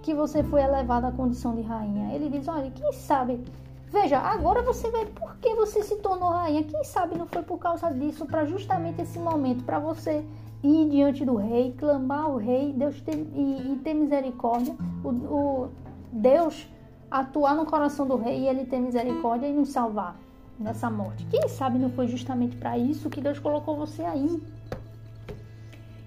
[0.03, 2.13] que você foi elevada à condição de rainha.
[2.13, 3.41] Ele diz: olha, quem sabe.
[3.87, 5.05] Veja, agora você vai.
[5.05, 6.63] Por que você se tornou rainha?
[6.63, 10.23] Quem sabe não foi por causa disso, para justamente esse momento, para você
[10.61, 14.75] ir diante do rei, clamar ao rei, Deus ter, e, e ter misericórdia.
[15.03, 15.69] O, o,
[16.11, 16.67] Deus
[17.09, 20.15] atuar no coração do rei e ele ter misericórdia e nos salvar
[20.59, 21.25] nessa morte.
[21.27, 24.41] Quem sabe não foi justamente para isso que Deus colocou você aí.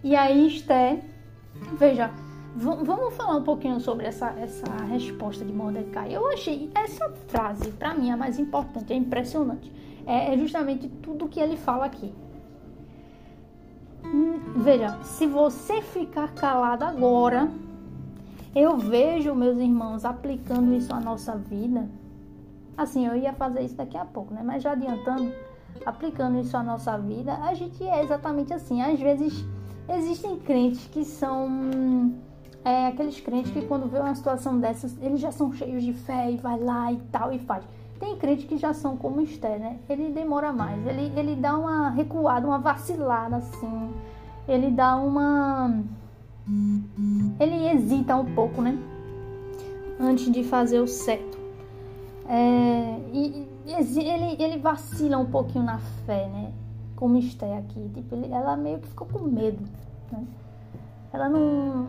[0.03, 1.03] E aí, Esté,
[1.79, 2.11] veja,
[2.57, 6.15] vamos falar um pouquinho sobre essa, essa resposta de Mordecai.
[6.15, 9.71] Eu achei essa frase, para mim, a mais importante, é impressionante.
[10.07, 12.15] É, é justamente tudo que ele fala aqui.
[14.05, 17.51] Hum, veja, se você ficar calado agora,
[18.55, 21.89] eu vejo meus irmãos aplicando isso à nossa vida.
[22.77, 24.43] Assim, eu ia fazer isso daqui a pouco, né?
[24.45, 25.33] Mas já adiantando,
[25.85, 28.81] aplicando isso à nossa vida, a gente é exatamente assim.
[28.81, 29.45] Às vezes
[29.89, 32.15] existem crentes que são
[32.67, 36.33] é aqueles crentes que quando vê uma situação dessas, eles já são cheios de fé
[36.33, 37.63] e vai lá e tal e faz.
[38.01, 39.79] Tem crentes que já são como Esther, né?
[39.89, 43.91] Ele demora mais, ele, ele dá uma recuada, uma vacilada assim.
[44.49, 45.81] Ele dá uma.
[47.39, 48.77] Ele hesita um pouco, né?
[50.01, 51.39] Antes de fazer o certo.
[52.29, 56.53] É, e, ele, ele vacila um pouquinho na fé, né?
[56.97, 57.91] Como Esther aqui.
[57.95, 59.63] Tipo, ele, ela meio que ficou com medo,
[60.11, 60.25] né?
[61.13, 61.89] Ela não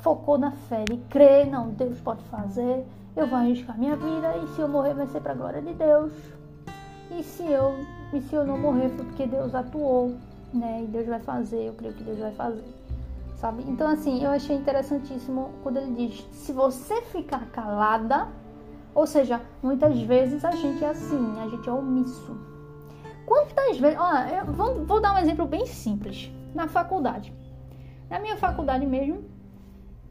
[0.00, 4.48] focou na fé, de crer, não, Deus pode fazer, eu vou arriscar minha vida e
[4.54, 6.12] se eu morrer vai ser para a glória de Deus.
[7.10, 7.74] E se eu,
[8.12, 10.14] e se eu não morrer foi porque Deus atuou,
[10.52, 10.82] né?
[10.84, 12.64] E Deus vai fazer, eu creio que Deus vai fazer.
[13.36, 13.64] Sabe?
[13.66, 18.28] Então assim, eu achei interessantíssimo quando ele diz: "Se você ficar calada,
[18.94, 22.36] ou seja, muitas vezes a gente é assim, a gente é omisso.
[23.24, 23.98] Quantas vezes,
[24.46, 26.30] eu vou, vou dar um exemplo bem simples.
[26.54, 27.32] Na faculdade.
[28.08, 29.22] Na minha faculdade mesmo,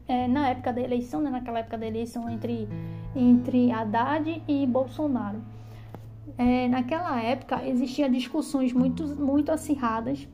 [0.08, 2.66] é, na época da eleição, né, naquela época da eleição entre,
[3.14, 5.40] entre Haddad e Bolsonaro.
[6.36, 10.26] É, naquela época existiam discussões muito, muito acirradas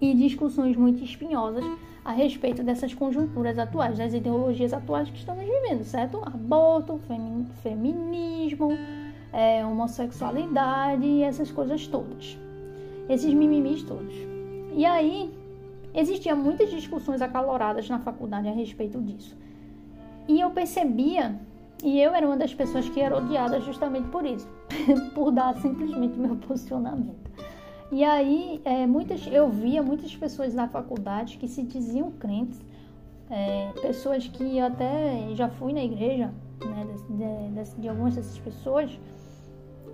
[0.00, 1.64] e discussões muito espinhosas
[2.04, 6.20] a respeito dessas conjunturas atuais, das ideologias atuais que estamos vivendo, certo?
[6.24, 8.70] Aborto, femi feminismo,
[9.32, 12.36] é, homossexualidade e essas coisas todas.
[13.08, 14.14] Esses mimimis todos.
[14.74, 15.32] E aí,
[15.94, 19.36] Existiam muitas discussões acaloradas na faculdade a respeito disso.
[20.26, 21.38] E eu percebia,
[21.82, 24.48] e eu era uma das pessoas que era odiada justamente por isso,
[25.14, 27.30] por dar simplesmente meu posicionamento.
[27.90, 32.58] E aí, é, muitas, eu via muitas pessoas na faculdade que se diziam crentes,
[33.28, 36.32] é, pessoas que eu até já fui na igreja
[36.64, 38.98] né, de, de, de algumas dessas pessoas,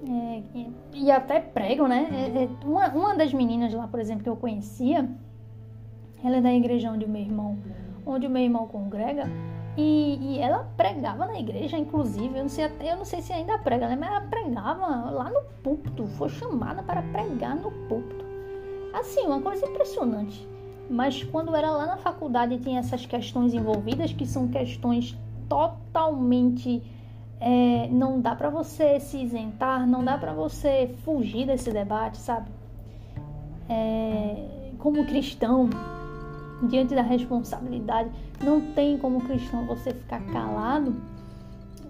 [0.06, 2.06] é, e, e, até pregam, né?
[2.12, 5.08] É, é, uma, uma das meninas lá, por exemplo, que eu conhecia,
[6.22, 7.58] ela é da igreja onde o meu irmão,
[8.04, 9.24] onde o meu irmão congrega.
[9.76, 13.56] E, e ela pregava na igreja, inclusive, eu não, sei, eu não sei se ainda
[13.58, 13.96] prega, né?
[13.96, 18.24] mas ela pregava lá no púlpito, foi chamada para pregar no púlpito.
[18.92, 20.48] Assim, uma coisa impressionante.
[20.90, 25.16] Mas quando era lá na faculdade tinha essas questões envolvidas, que são questões
[25.48, 26.82] totalmente.
[27.40, 32.50] É, não dá para você se isentar, não dá para você fugir desse debate, sabe?
[33.68, 35.70] É, como cristão,
[36.62, 38.10] diante da responsabilidade,
[38.42, 40.94] não tem como cristão você ficar calado.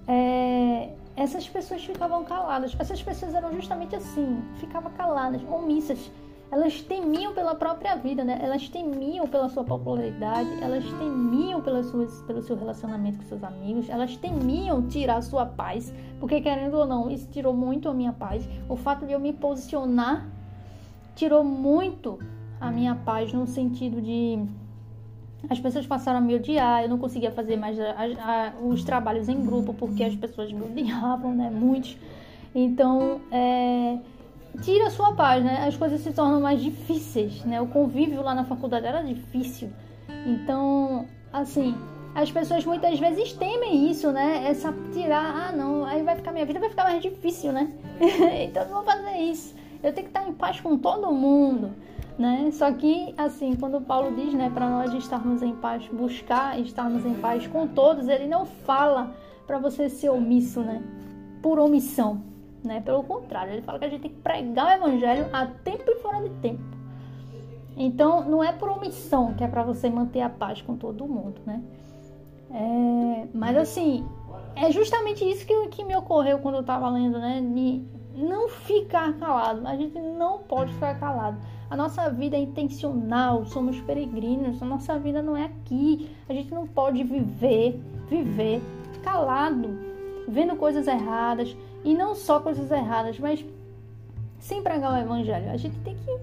[0.07, 2.77] É, essas pessoas ficavam caladas.
[2.79, 6.11] Essas pessoas eram justamente assim, ficavam caladas, omissas.
[6.51, 8.39] Elas temiam pela própria vida, né?
[8.41, 13.87] Elas temiam pela sua popularidade, elas temiam pelas suas, pelo seu relacionamento com seus amigos,
[13.91, 18.49] elas temiam tirar sua paz, porque querendo ou não, isso tirou muito a minha paz.
[18.67, 20.27] O fato de eu me posicionar
[21.15, 22.19] tirou muito
[22.61, 24.39] a minha paz no sentido de
[25.49, 29.29] as pessoas passaram a me odiar, eu não conseguia fazer mais a, a, os trabalhos
[29.29, 31.49] em grupo porque as pessoas me odiavam, né?
[31.49, 31.97] Muitos.
[32.55, 33.99] Então, é,
[34.63, 35.65] tira a sua paz, né?
[35.67, 37.61] As coisas se tornam mais difíceis, né?
[37.61, 39.71] O convívio lá na faculdade era difícil.
[40.27, 41.77] Então, assim,
[42.15, 44.45] as pessoas muitas vezes temem isso, né?
[44.49, 47.71] Essa tirar, ah, não, aí vai ficar minha vida vai ficar mais difícil, né?
[48.43, 49.55] então, não vou fazer isso.
[49.81, 51.71] Eu tenho que estar em paz com todo mundo
[52.19, 52.51] né?
[52.53, 57.15] Só que assim, quando Paulo diz, né, para nós estarmos em paz, buscar estarmos em
[57.15, 59.15] paz com todos, ele não fala
[59.47, 60.83] para você ser omisso, né?
[61.41, 62.23] Por omissão,
[62.65, 62.81] né?
[62.81, 65.95] Pelo contrário, ele fala que a gente tem que pregar o evangelho a tempo e
[66.01, 66.63] fora de tempo.
[67.77, 71.41] Então, não é por omissão que é para você manter a paz com todo mundo,
[71.47, 71.63] né?
[72.51, 74.05] É, mas assim,
[74.57, 77.41] é justamente isso que, que me ocorreu quando eu estava lendo, né?
[77.41, 77.83] De
[78.17, 79.67] não ficar calado.
[79.67, 81.39] A gente não pode ficar calado.
[81.71, 86.11] A nossa vida é intencional, somos peregrinos, a nossa vida não é aqui.
[86.29, 87.79] A gente não pode viver,
[88.09, 88.63] viver
[89.03, 89.79] calado,
[90.27, 91.55] vendo coisas erradas
[91.85, 93.45] e não só coisas erradas, mas
[94.39, 95.51] sem pregar o evangelho.
[95.51, 96.19] A gente tem que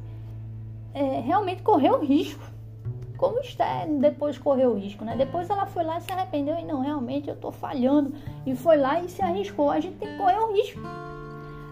[0.95, 2.43] é, realmente correr o risco.
[3.17, 5.15] Como Esther depois correu o risco, né?
[5.15, 8.13] Depois ela foi lá e se arrependeu e não, realmente eu tô falhando.
[8.45, 9.69] E foi lá e se arriscou.
[9.69, 10.81] A gente tem que correr o risco.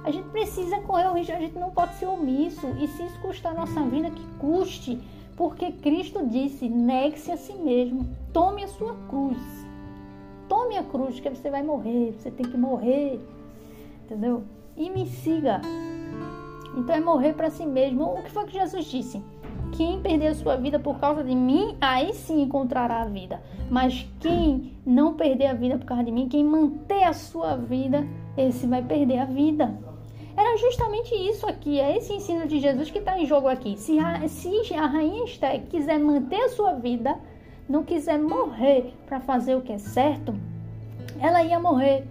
[0.03, 2.67] A gente precisa correr o risco, a gente não pode ser omisso.
[2.79, 4.99] E se isso custar a nossa vida, que custe.
[5.37, 9.37] Porque Cristo disse: negue-se a si mesmo, tome a sua cruz.
[10.49, 13.19] Tome a cruz, que você vai morrer, você tem que morrer.
[14.03, 14.43] Entendeu?
[14.75, 15.61] E me siga.
[16.75, 18.03] Então é morrer para si mesmo.
[18.03, 19.23] O que foi que Jesus disse?
[19.71, 23.41] Quem perder a sua vida por causa de mim, aí sim encontrará a vida.
[23.71, 28.05] Mas quem não perder a vida por causa de mim, quem manter a sua vida,
[28.37, 29.92] esse vai perder a vida.
[30.35, 33.77] Era justamente isso aqui, é esse ensino de Jesus que está em jogo aqui.
[33.77, 37.17] Se a, se a rainha Esther quiser manter a sua vida,
[37.69, 40.33] não quiser morrer para fazer o que é certo,
[41.19, 42.07] ela ia morrer.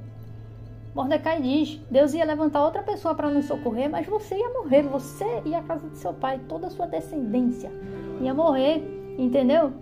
[0.95, 5.43] Mordecai diz: Deus ia levantar outra pessoa para nos socorrer, mas você ia morrer, você
[5.45, 7.73] e a casa de seu pai, toda a sua descendência
[8.21, 8.83] ia morrer,
[9.19, 9.73] entendeu?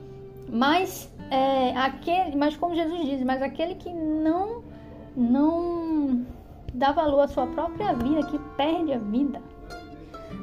[0.48, 4.62] Mas é, aquele, mas como Jesus diz, mas aquele que não
[5.16, 6.24] não
[6.72, 9.40] dá valor à sua própria vida, que perde a vida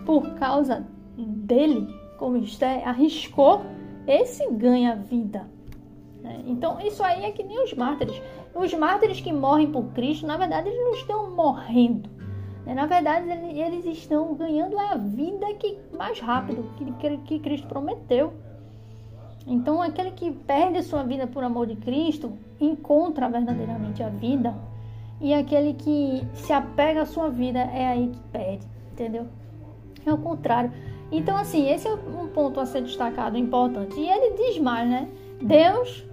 [0.05, 0.85] por causa
[1.17, 1.87] dele,
[2.17, 3.61] como Esté arriscou,
[4.07, 5.47] esse ganha vida.
[6.23, 8.21] É, então, isso aí é que nem os mártires.
[8.55, 12.09] Os mártires que morrem por Cristo, na verdade, eles não estão morrendo.
[12.65, 12.73] Né?
[12.73, 18.33] Na verdade, eles estão ganhando a vida que mais rápido que, que Cristo prometeu.
[19.45, 24.53] Então, aquele que perde sua vida por amor de Cristo encontra verdadeiramente a vida.
[25.19, 29.27] E aquele que se apega à sua vida é aí que perde, entendeu?
[30.05, 30.71] É o contrário.
[31.11, 33.99] Então, assim, esse é um ponto a ser destacado, importante.
[33.99, 35.07] E ele diz mais, né?
[35.41, 36.05] Deus,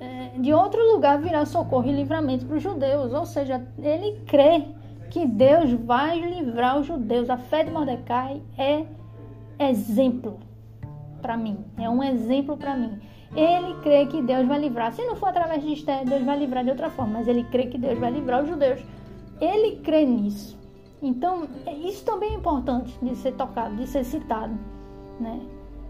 [0.00, 3.12] é, de outro lugar, virá socorro e livramento para os judeus.
[3.12, 4.64] Ou seja, ele crê
[5.10, 7.30] que Deus vai livrar os judeus.
[7.30, 8.84] A fé de Mordecai é
[9.58, 10.38] exemplo
[11.20, 11.58] para mim.
[11.76, 12.98] É um exemplo para mim.
[13.34, 14.92] Ele crê que Deus vai livrar.
[14.92, 17.18] Se não for através de Esther, Deus vai livrar de outra forma.
[17.18, 18.80] Mas ele crê que Deus vai livrar os judeus.
[19.40, 20.58] Ele crê nisso.
[21.00, 21.46] Então,
[21.84, 24.58] isso também é importante de ser tocado, de ser citado,
[25.20, 25.40] né?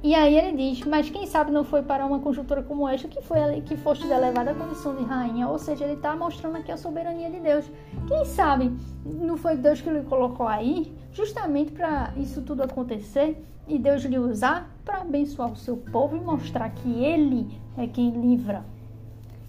[0.00, 3.20] E aí ele diz, mas quem sabe não foi para uma conjuntura como esta que
[3.20, 6.76] foi que foste elevada à condição de rainha, ou seja, ele está mostrando aqui a
[6.76, 7.64] soberania de Deus.
[8.06, 8.70] Quem sabe
[9.04, 14.18] não foi Deus que lhe colocou aí, justamente para isso tudo acontecer e Deus lhe
[14.18, 18.64] usar para abençoar o seu povo e mostrar que ele é quem livra.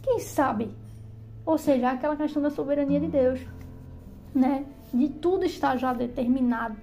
[0.02, 0.72] Quem sabe?
[1.46, 3.40] Ou seja, aquela questão da soberania de Deus,
[4.34, 4.66] né?
[4.92, 6.76] de tudo está já determinado.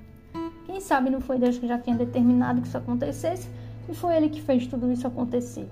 [0.67, 3.49] Quem sabe não foi Deus que já tinha determinado que isso acontecesse
[3.89, 5.69] e foi Ele que fez tudo isso acontecer,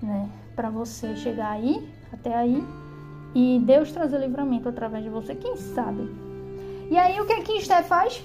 [0.00, 0.28] né?
[0.54, 2.64] Para você chegar aí, até aí,
[3.34, 6.25] e Deus trazer livramento através de você, quem sabe?
[6.90, 8.22] E aí o que é que Esté faz?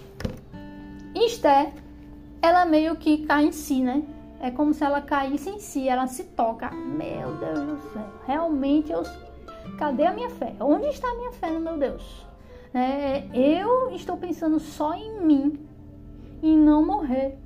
[1.16, 1.74] Esté,
[2.42, 4.04] ela meio que cai em si, né?
[4.40, 6.72] É como se ela caísse em si, ela se toca.
[6.72, 9.04] Meu Deus do céu, realmente eu.
[9.78, 10.56] Cadê a minha fé?
[10.60, 12.26] Onde está a minha fé meu Deus?
[12.74, 15.68] É, eu estou pensando só em mim
[16.42, 17.38] e não morrer.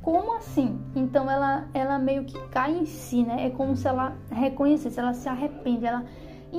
[0.00, 0.78] Como assim?
[0.94, 3.46] Então ela, ela meio que cai em si, né?
[3.46, 5.86] É como se ela reconhecesse, ela se arrepende.
[5.86, 6.04] Ela...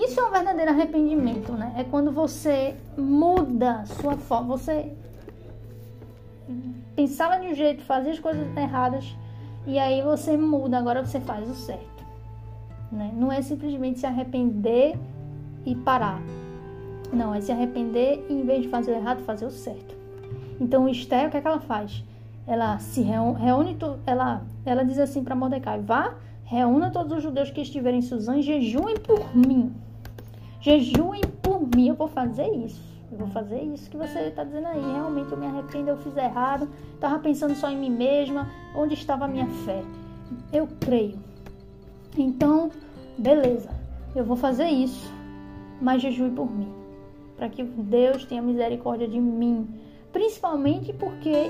[0.03, 1.73] Isso é um verdadeiro arrependimento, né?
[1.75, 4.55] É quando você muda sua forma.
[4.57, 4.93] Você
[6.95, 9.15] pensava de um jeito, fazia as coisas erradas
[9.65, 12.05] e aí você muda, agora você faz o certo.
[12.91, 13.11] Né?
[13.15, 14.97] Não é simplesmente se arrepender
[15.65, 16.21] e parar.
[17.11, 19.95] Não, é se arrepender e em vez de fazer o errado, fazer o certo.
[20.59, 22.03] Então, Esther, o que é que ela faz?
[22.45, 27.61] Ela se reúne, ela, ela diz assim para Mordecai: vá, reúna todos os judeus que
[27.61, 29.73] estiverem em Suzã e jejuem por mim.
[30.59, 32.81] Jejuem por mim, eu vou fazer isso.
[33.11, 34.81] Eu vou fazer isso que você está dizendo aí.
[34.81, 36.67] Realmente eu me arrependo, eu fiz errado.
[36.93, 38.49] Estava pensando só em mim mesma.
[38.75, 39.81] Onde estava a minha fé?
[40.51, 41.17] Eu creio.
[42.17, 42.69] Então,
[43.17, 43.69] beleza.
[44.15, 45.11] Eu vou fazer isso.
[45.81, 46.77] Mas jejue por mim
[47.37, 49.69] para que Deus tenha misericórdia de mim,
[50.11, 51.49] principalmente porque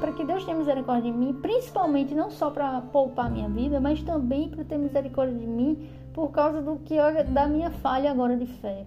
[0.00, 4.00] para que Deus tenha misericórdia de mim, principalmente não só para poupar minha vida, mas
[4.02, 8.46] também para ter misericórdia de mim por causa do que da minha falha agora de
[8.46, 8.86] fé.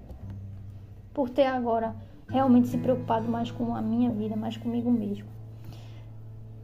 [1.13, 1.95] Por ter agora
[2.27, 5.27] realmente se preocupado mais com a minha vida, mais comigo mesmo.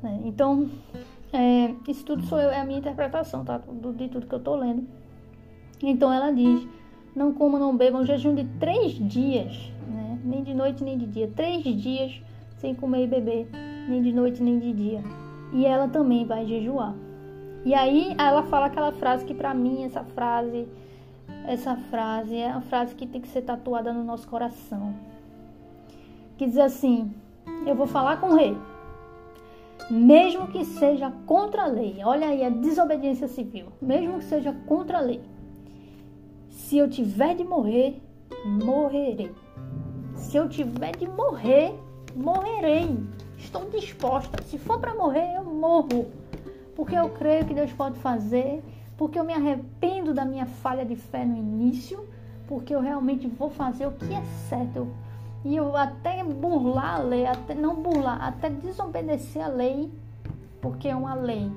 [0.03, 0.67] É, então,
[1.31, 3.61] é, isso tudo sou eu, é a minha interpretação, tá?
[3.95, 4.87] De tudo que eu tô lendo.
[5.81, 6.67] Então ela diz:
[7.15, 9.71] não comam, não bebam, jejum de três dias
[10.23, 11.29] nem de noite nem de dia.
[11.35, 12.21] Três dias
[12.57, 13.47] sem comer e beber,
[13.87, 15.03] nem de noite nem de dia.
[15.51, 16.95] E ela também vai jejuar.
[17.65, 20.67] E aí ela fala aquela frase que para mim essa frase
[21.45, 24.93] essa frase é uma frase que tem que ser tatuada no nosso coração.
[26.37, 27.13] Que diz assim:
[27.65, 28.57] Eu vou falar com o rei,
[29.89, 31.99] mesmo que seja contra a lei.
[32.03, 35.21] Olha aí a desobediência civil, mesmo que seja contra a lei.
[36.49, 38.01] Se eu tiver de morrer,
[38.45, 39.31] morrerei.
[40.15, 41.77] Se eu tiver de morrer,
[42.15, 42.97] morrerei.
[43.37, 44.41] Estou disposta.
[44.43, 46.22] Se for para morrer, eu morro.
[46.75, 48.63] Porque eu creio que Deus pode fazer,
[48.97, 52.07] porque eu me arrependo da minha falha de fé no início,
[52.47, 54.87] porque eu realmente vou fazer o que é certo.
[55.45, 59.91] E eu até burlar a lei, até não burlar, até desobedecer a lei,
[60.61, 61.51] porque é uma lei.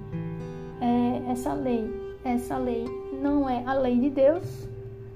[0.80, 1.90] É, essa lei,
[2.24, 2.84] essa lei
[3.22, 4.68] não é a lei de Deus,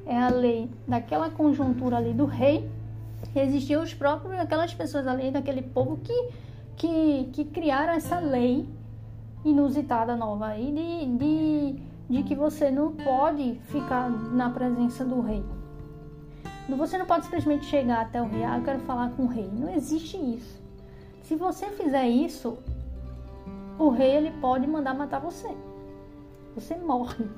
[0.07, 2.70] é a lei daquela conjuntura ali do rei
[3.34, 6.28] existiam os próprios, aquelas pessoas ali daquele povo que,
[6.76, 8.66] que, que criaram essa lei
[9.45, 15.45] inusitada nova aí de, de de que você não pode ficar na presença do rei.
[16.68, 19.49] Você não pode simplesmente chegar até o rei, ah, eu quero falar com o rei.
[19.53, 20.61] Não existe isso.
[21.22, 22.59] Se você fizer isso,
[23.78, 25.49] o rei ele pode mandar matar você.
[26.57, 27.28] Você morre.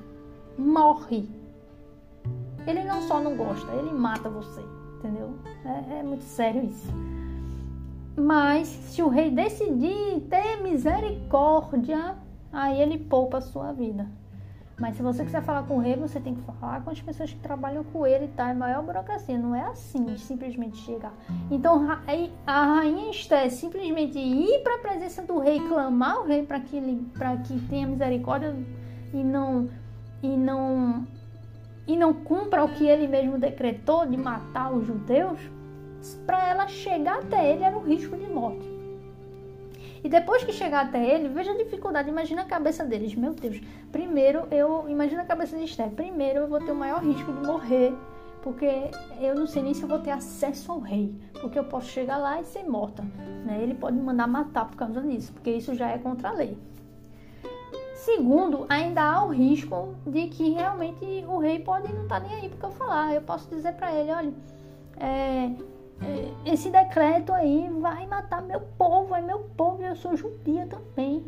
[0.57, 1.29] Morre.
[2.65, 4.61] Ele não só não gosta, ele mata você.
[4.97, 5.35] Entendeu?
[5.65, 6.87] É, é muito sério isso.
[8.15, 12.15] Mas se o rei decidir ter misericórdia,
[12.51, 14.07] aí ele poupa a sua vida.
[14.77, 17.31] Mas se você quiser falar com o rei, você tem que falar com as pessoas
[17.31, 18.49] que trabalham com ele, tá?
[18.49, 21.13] É maior burocracia, não é assim, simplesmente chegar.
[21.51, 21.87] Então
[22.45, 26.75] a rainha Esté simplesmente ir para a presença do rei, clamar ao rei para que
[26.75, 28.55] ele para que tenha misericórdia
[29.13, 29.69] e não
[30.21, 31.05] e não
[31.85, 35.39] e não cumpra o que ele mesmo decretou de matar os judeus,
[36.25, 38.73] para ela chegar até ele era um risco de morte.
[40.03, 42.09] E depois que chegar até ele, veja a dificuldade.
[42.09, 43.15] Imagina a cabeça deles.
[43.15, 43.61] Meu Deus.
[43.91, 44.85] Primeiro, eu.
[44.89, 45.89] Imagina a cabeça de Esther.
[45.91, 47.93] Primeiro, eu vou ter o maior risco de morrer.
[48.41, 48.91] Porque
[49.21, 51.15] eu não sei nem se eu vou ter acesso ao rei.
[51.39, 53.01] Porque eu posso chegar lá e ser morta.
[53.45, 53.59] Né?
[53.61, 55.31] Ele pode me mandar matar por causa disso.
[55.31, 56.57] Porque isso já é contra a lei.
[57.95, 62.41] Segundo, ainda há o risco de que realmente o rei pode não estar tá nem
[62.41, 63.15] aí porque eu falar.
[63.15, 64.33] Eu posso dizer para ele: olha.
[64.99, 65.49] É,
[66.45, 71.25] esse decreto aí vai matar meu povo, é meu povo, eu sou judia também.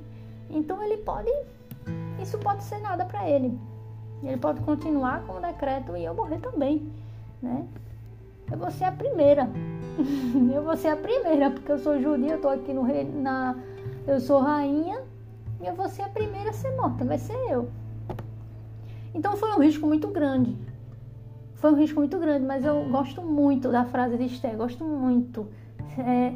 [0.49, 1.31] Então ele pode,
[2.21, 3.57] isso pode ser nada para ele.
[4.23, 6.91] Ele pode continuar com o decreto e eu morrer também,
[7.41, 7.65] né?
[8.51, 9.49] Eu vou ser a primeira.
[10.53, 13.55] eu vou ser a primeira, porque eu sou judia, eu tô aqui no rei, na
[14.07, 15.01] eu sou rainha
[15.61, 17.69] e eu vou ser a primeira a ser morta, vai ser eu.
[19.13, 20.55] Então foi um risco muito grande.
[21.55, 25.47] Foi um risco muito grande, mas eu gosto muito da frase de Esther, gosto muito.
[25.97, 26.33] É,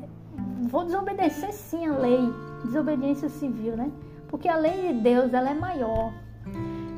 [0.70, 2.20] vou desobedecer sim a lei,
[2.66, 3.92] desobediência civil, né?
[4.28, 6.14] Porque a lei de Deus ela é maior,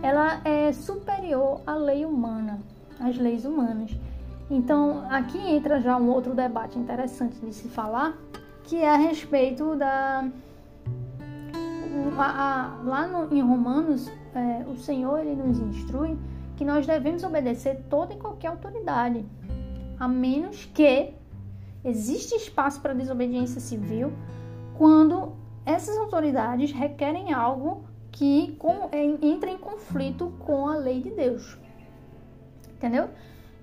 [0.04, 2.60] ela é superior à lei humana,
[3.00, 3.92] às leis humanas.
[4.50, 8.18] Então aqui entra já um outro debate interessante de se falar,
[8.64, 10.30] que é a respeito da
[12.18, 16.18] a, a, lá no, em Romanos, é, o Senhor ele nos instrui
[16.62, 19.26] que nós devemos obedecer toda e qualquer autoridade,
[20.00, 21.12] a menos que
[21.84, 24.14] existe espaço para desobediência civil
[24.78, 25.34] quando
[25.66, 28.56] essas autoridades requerem algo que
[28.92, 31.58] é, entra em conflito com a lei de Deus.
[32.76, 33.10] Entendeu?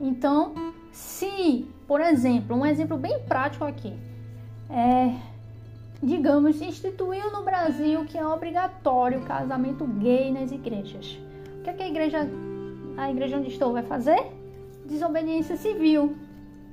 [0.01, 0.53] Então,
[0.91, 3.97] se, por exemplo, um exemplo bem prático aqui,
[4.69, 5.15] é,
[6.03, 11.17] digamos, instituiu no Brasil que é obrigatório o casamento gay nas igrejas.
[11.61, 12.29] O que, é que a igreja
[12.99, 14.27] a igreja onde estou vai fazer?
[14.85, 16.17] Desobediência civil.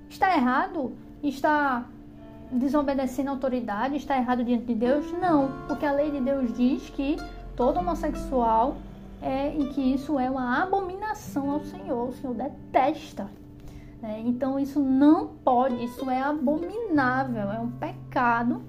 [0.09, 0.93] Está errado?
[1.21, 1.85] Está
[2.51, 3.95] desobedecendo a autoridade?
[3.95, 5.11] Está errado diante de Deus?
[5.13, 7.15] Não, porque a lei de Deus diz que
[7.55, 8.77] todo homossexual
[9.21, 12.09] é e que isso é uma abominação ao Senhor.
[12.09, 13.29] O Senhor detesta.
[14.01, 18.61] É, então isso não pode, isso é abominável, é um pecado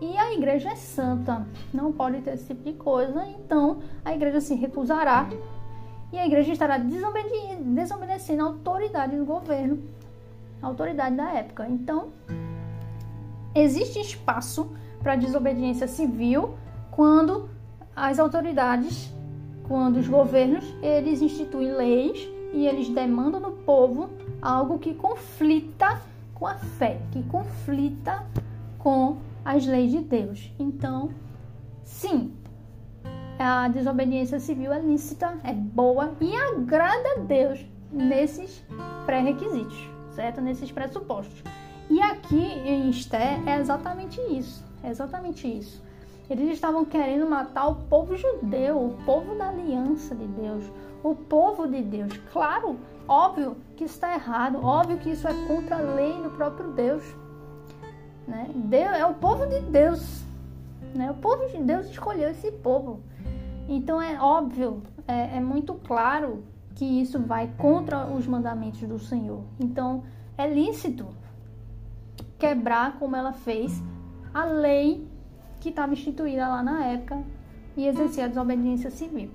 [0.00, 4.40] e a igreja é santa, não pode ter esse tipo de coisa, então a igreja
[4.40, 5.28] se recusará
[6.14, 9.82] e a igreja estará desobedecendo a autoridade do governo,
[10.62, 11.66] a autoridade da época.
[11.68, 12.10] Então,
[13.52, 14.70] existe espaço
[15.02, 16.54] para desobediência civil
[16.92, 17.50] quando
[17.96, 19.12] as autoridades,
[19.66, 24.08] quando os governos, eles instituem leis e eles demandam do povo
[24.40, 26.00] algo que conflita
[26.32, 28.24] com a fé, que conflita
[28.78, 30.52] com as leis de Deus.
[30.60, 31.10] Então,
[31.82, 32.32] sim,
[33.38, 38.64] a desobediência civil é lícita, é boa e agrada a Deus nesses
[39.06, 40.40] pré-requisitos, certo?
[40.40, 41.42] Nesses pressupostos.
[41.90, 45.82] E aqui em Esté é exatamente isso, é exatamente isso.
[46.28, 50.64] Eles estavam querendo matar o povo judeu, o povo da aliança de Deus,
[51.02, 52.16] o povo de Deus.
[52.32, 56.70] Claro, óbvio que isso está errado, óbvio que isso é contra a lei do próprio
[56.70, 57.04] Deus.
[58.26, 58.48] Né?
[58.54, 60.23] Deus é o povo de Deus.
[60.94, 61.10] Né?
[61.10, 63.00] O povo de Deus escolheu esse povo.
[63.68, 69.42] Então é óbvio, é, é muito claro que isso vai contra os mandamentos do Senhor.
[69.58, 70.02] Então
[70.36, 71.06] é lícito
[72.38, 73.82] quebrar, como ela fez,
[74.32, 75.08] a lei
[75.60, 77.22] que estava instituída lá na época
[77.76, 79.30] e exercer a desobediência civil.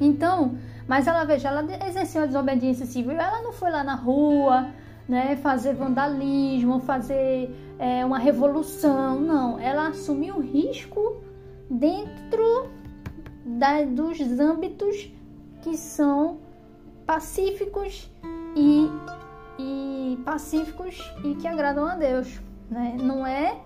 [0.00, 0.56] Então,
[0.88, 4.68] mas ela veja, ela exerceu a desobediência civil, ela não foi lá na rua,
[5.08, 9.58] né, fazer vandalismo, fazer é, uma revolução, não.
[9.58, 11.22] Ela assumiu o risco
[11.70, 12.68] dentro
[13.42, 15.10] da, dos âmbitos
[15.62, 16.40] que são
[17.06, 18.10] pacíficos
[18.54, 18.86] e,
[19.58, 22.38] e pacíficos e que agradam a Deus.
[22.70, 22.98] Né?
[23.00, 23.58] Não é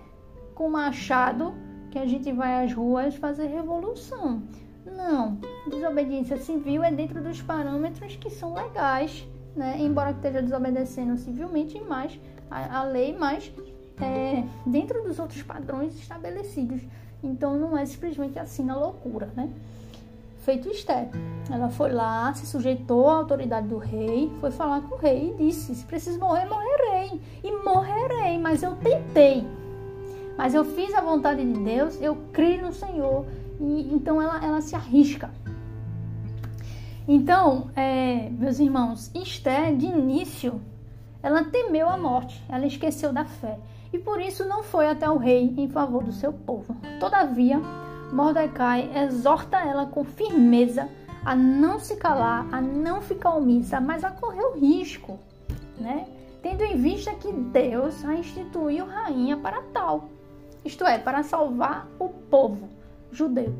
[0.55, 1.53] com machado
[1.91, 4.41] que a gente vai às ruas fazer revolução.
[4.85, 5.39] Não,
[5.69, 9.77] desobediência civil é dentro dos parâmetros que são legais, né?
[9.79, 12.17] Embora esteja desobedecendo civilmente, mas
[12.49, 13.51] a, a lei, mas
[13.99, 16.81] é, dentro dos outros padrões estabelecidos.
[17.23, 19.49] Então não é simplesmente assim na loucura, né?
[20.39, 21.09] Feito Esther.
[21.49, 25.45] Ela foi lá, se sujeitou à autoridade do rei, foi falar com o rei e
[25.45, 27.19] disse: se preciso morrer, morrerei.
[27.43, 29.45] E morrerei, mas eu tentei.
[30.37, 33.25] Mas eu fiz a vontade de Deus, eu creio no Senhor.
[33.59, 35.31] E então ela, ela se arrisca.
[37.07, 40.59] Então, é, meus irmãos, Esther, de início,
[41.23, 43.57] ela temeu a morte, ela esqueceu da fé
[43.91, 46.75] e por isso não foi até o rei em favor do seu povo.
[46.99, 47.59] Todavia,
[48.11, 50.89] Mordecai exorta ela com firmeza
[51.23, 55.19] a não se calar, a não ficar omissa, mas a correr o risco,
[55.77, 56.05] né?
[56.41, 60.09] Tendo em vista que Deus a instituiu rainha para tal,
[60.63, 62.69] isto é, para salvar o povo
[63.11, 63.55] judeu,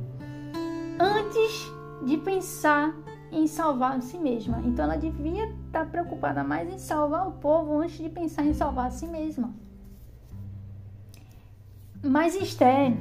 [0.99, 1.71] antes
[2.03, 2.95] de pensar
[3.31, 4.61] em salvar a si mesma.
[4.63, 8.87] Então ela devia estar preocupada mais em salvar o povo antes de pensar em salvar
[8.87, 9.64] a si mesma.
[12.05, 12.93] Mas Esther,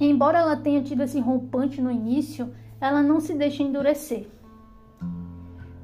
[0.00, 2.50] embora ela tenha tido esse rompante no início,
[2.80, 4.26] ela não se deixa endurecer.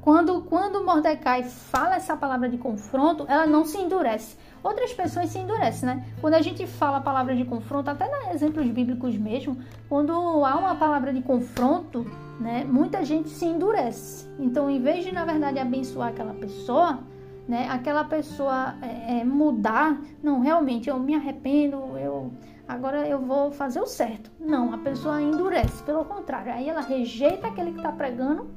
[0.01, 4.37] Quando, quando Mordecai fala essa palavra de confronto, ela não se endurece.
[4.63, 6.07] Outras pessoas se endurecem, né?
[6.23, 10.57] Quando a gente fala a palavra de confronto, até nos exemplos bíblicos mesmo, quando há
[10.57, 12.07] uma palavra de confronto,
[12.41, 14.27] né, muita gente se endurece.
[14.39, 17.01] Então, em vez de, na verdade, abençoar aquela pessoa,
[17.49, 22.33] né, aquela pessoa é, é, mudar, não, realmente eu me arrependo, eu
[22.67, 24.31] agora eu vou fazer o certo.
[24.39, 28.49] Não, a pessoa endurece, pelo contrário, aí ela rejeita aquele que está pregando,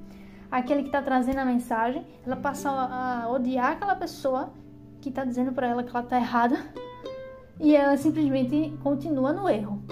[0.52, 4.54] aquele que está trazendo a mensagem, ela passa a, odiar aquela pessoa
[5.02, 6.58] que está dizendo para ela que ela está errada
[7.60, 9.84] e ela simplesmente continua no erro.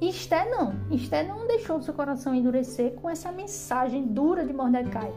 [0.00, 5.12] Esté não, Esté não deixou seu coração endurecer com essa mensagem dura de Mordecai.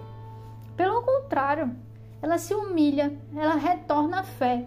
[0.75, 1.71] Pelo contrário,
[2.21, 4.65] ela se humilha, ela retorna à fé,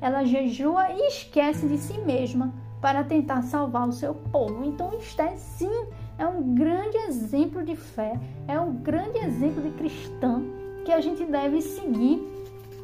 [0.00, 4.64] ela jejua e esquece de si mesma para tentar salvar o seu povo.
[4.64, 5.86] Então, Esté, sim,
[6.18, 10.42] é um grande exemplo de fé, é um grande exemplo de cristã
[10.84, 12.28] que a gente deve seguir.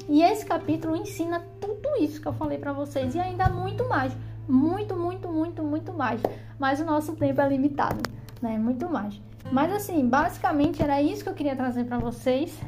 [0.09, 4.17] E esse capítulo ensina tudo isso que eu falei para vocês e ainda muito mais,
[4.49, 6.23] muito, muito, muito, muito mais.
[6.59, 8.01] Mas o nosso tempo é limitado,
[8.41, 8.57] né?
[8.57, 9.21] Muito mais.
[9.53, 12.59] Mas assim, basicamente era isso que eu queria trazer para vocês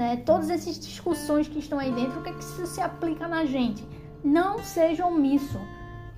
[0.00, 0.16] né?
[0.16, 3.44] Todas essas discussões que estão aí dentro, o que, é que isso se aplica na
[3.44, 3.86] gente?
[4.24, 5.60] Não seja omisso.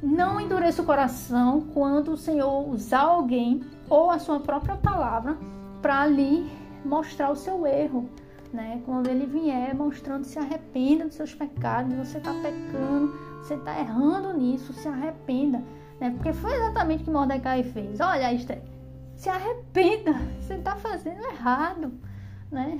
[0.00, 3.60] Não endureça o coração quando o Senhor usar alguém
[3.90, 5.36] ou a sua própria palavra
[5.80, 6.48] para ali
[6.84, 8.08] mostrar o seu erro.
[8.52, 8.80] Né?
[8.86, 14.32] Quando ele vier mostrando, se arrependa dos seus pecados, você está pecando, você está errando
[14.38, 15.60] nisso, se arrependa.
[15.98, 16.10] Né?
[16.10, 17.98] Porque foi exatamente o que Mordecai fez.
[17.98, 18.62] Olha, Esther,
[19.16, 21.92] se arrependa, você está fazendo errado.
[22.48, 22.78] Né?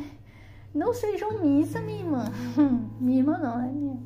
[0.75, 2.25] Não seja omissa, minha irmã.
[3.01, 3.71] minha irmã não, né?
[3.73, 3.99] Minha...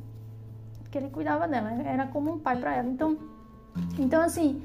[0.83, 2.89] Porque ele cuidava dela, era como um pai para ela.
[2.89, 3.17] Então,
[3.99, 4.61] então assim,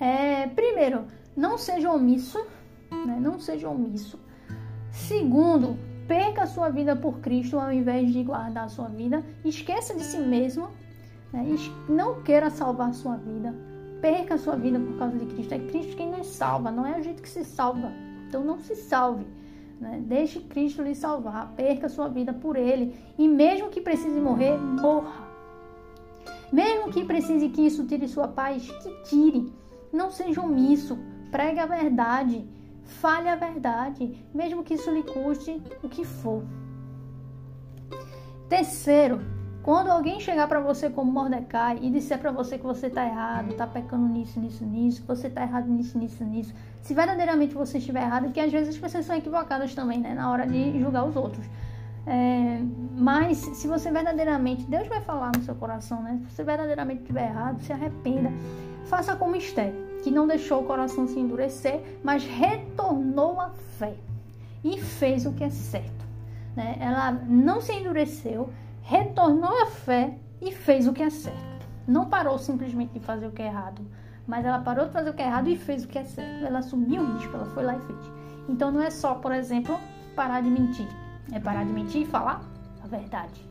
[0.00, 1.04] é, primeiro,
[1.36, 2.38] não seja omisso,
[3.06, 3.18] né?
[3.20, 4.18] Não seja omisso.
[4.90, 5.76] Segundo,
[6.06, 9.24] perca a sua vida por Cristo ao invés de guardar a sua vida.
[9.44, 10.68] Esqueça de si mesmo.
[11.32, 11.44] Né?
[11.88, 13.54] Não queira salvar a sua vida.
[14.00, 15.54] Perca a sua vida por causa de Cristo.
[15.54, 17.90] É Cristo quem nos salva, não é o jeito que se salva.
[18.28, 19.26] Então não se salve.
[19.80, 20.02] Né?
[20.06, 25.28] Deixe Cristo lhe salvar, perca sua vida por Ele e mesmo que precise morrer, morra.
[26.52, 29.52] Mesmo que precise que isso tire sua paz, que tire.
[29.92, 30.98] Não seja omisso,
[31.30, 32.44] pregue a verdade,
[32.84, 36.42] fale a verdade, mesmo que isso lhe custe o que for.
[38.48, 39.20] Terceiro,
[39.64, 43.50] quando alguém chegar para você como Mordecai e disser para você que você está errado,
[43.50, 47.78] está pecando nisso, nisso, nisso, que você está errado nisso, nisso, nisso, se verdadeiramente você
[47.78, 51.06] estiver errado, que às vezes as pessoas são equivocadas também, né, na hora de julgar
[51.06, 51.46] os outros.
[52.06, 52.60] É,
[52.94, 56.20] mas se você verdadeiramente, Deus vai falar no seu coração, né?
[56.28, 58.30] Se você verdadeiramente estiver errado, se arrependa.
[58.84, 63.48] Faça como Esther, que não deixou o coração se endurecer, mas retornou à
[63.78, 63.94] fé
[64.62, 66.04] e fez o que é certo.
[66.54, 66.76] Né?
[66.78, 68.50] Ela não se endureceu,
[68.84, 71.66] retornou à fé e fez o que é certo.
[71.88, 73.82] Não parou simplesmente de fazer o que é errado,
[74.26, 76.44] mas ela parou de fazer o que é errado e fez o que é certo.
[76.44, 77.98] Ela assumiu o risco, ela foi lá e fez.
[78.48, 79.78] Então não é só, por exemplo,
[80.14, 80.86] parar de mentir,
[81.32, 82.44] é parar de mentir e falar
[82.82, 83.42] a verdade.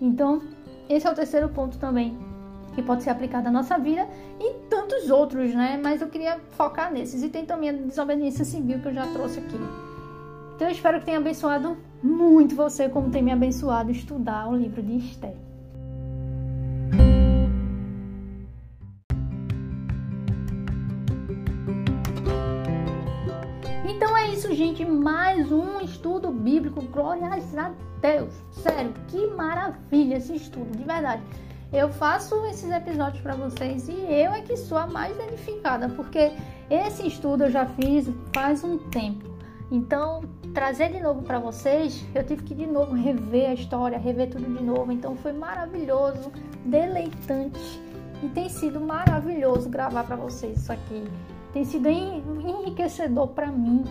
[0.00, 0.40] Então,
[0.88, 2.16] esse é o terceiro ponto também
[2.74, 4.06] que pode ser aplicado à nossa vida
[4.38, 5.80] e tantos outros, né?
[5.82, 7.24] Mas eu queria focar nesses.
[7.24, 9.58] E tem também a desobediência civil que eu já trouxe aqui.
[10.58, 14.82] Então eu espero que tenha abençoado muito você, como tem me abençoado estudar o livro
[14.82, 15.36] de Esther.
[24.52, 26.82] gente, mais um estudo bíblico.
[26.82, 28.34] Glórias a Deus.
[28.50, 31.22] Sério, que maravilha esse estudo, de verdade.
[31.72, 36.32] Eu faço esses episódios para vocês e eu é que sou a mais edificada, porque
[36.68, 39.37] esse estudo eu já fiz faz um tempo.
[39.70, 40.22] Então,
[40.54, 44.46] trazer de novo para vocês, eu tive que de novo rever a história, rever tudo
[44.46, 44.90] de novo.
[44.90, 46.32] Então, foi maravilhoso,
[46.64, 47.80] deleitante
[48.22, 51.04] e tem sido maravilhoso gravar para vocês isso aqui.
[51.52, 53.84] Tem sido enriquecedor para mim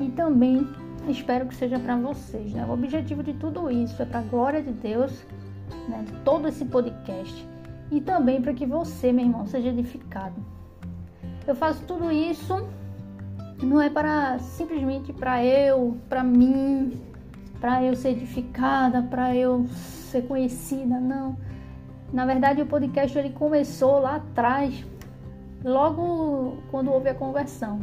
[0.00, 0.66] e também
[1.08, 2.52] espero que seja para vocês.
[2.52, 2.64] Né?
[2.66, 5.24] O objetivo de tudo isso é para a glória de Deus,
[5.88, 6.04] né?
[6.24, 7.48] todo esse podcast
[7.90, 10.34] e também para que você, meu irmão, seja edificado.
[11.46, 12.66] Eu faço tudo isso
[13.64, 17.00] não é para simplesmente para eu, para mim,
[17.60, 19.66] para eu ser edificada, para eu
[20.10, 21.36] ser conhecida, não.
[22.12, 24.84] Na verdade, o podcast ele começou lá atrás,
[25.64, 27.80] logo quando houve a conversão.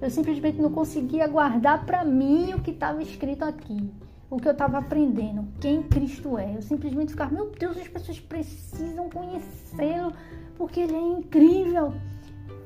[0.00, 3.90] Eu simplesmente não conseguia guardar para mim o que estava escrito aqui,
[4.30, 6.54] o que eu estava aprendendo, quem Cristo é.
[6.54, 10.12] Eu simplesmente ficava, meu Deus, as pessoas precisam conhecê-lo,
[10.56, 11.94] porque ele é incrível.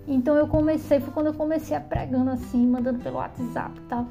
[0.07, 4.07] Então eu comecei, foi quando eu comecei a pregando assim, mandando pelo WhatsApp e tal.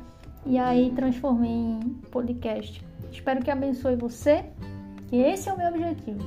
[0.46, 1.80] E aí transformei em
[2.10, 2.84] podcast.
[3.12, 4.46] Espero que abençoe você.
[5.12, 6.20] E esse é o meu objetivo.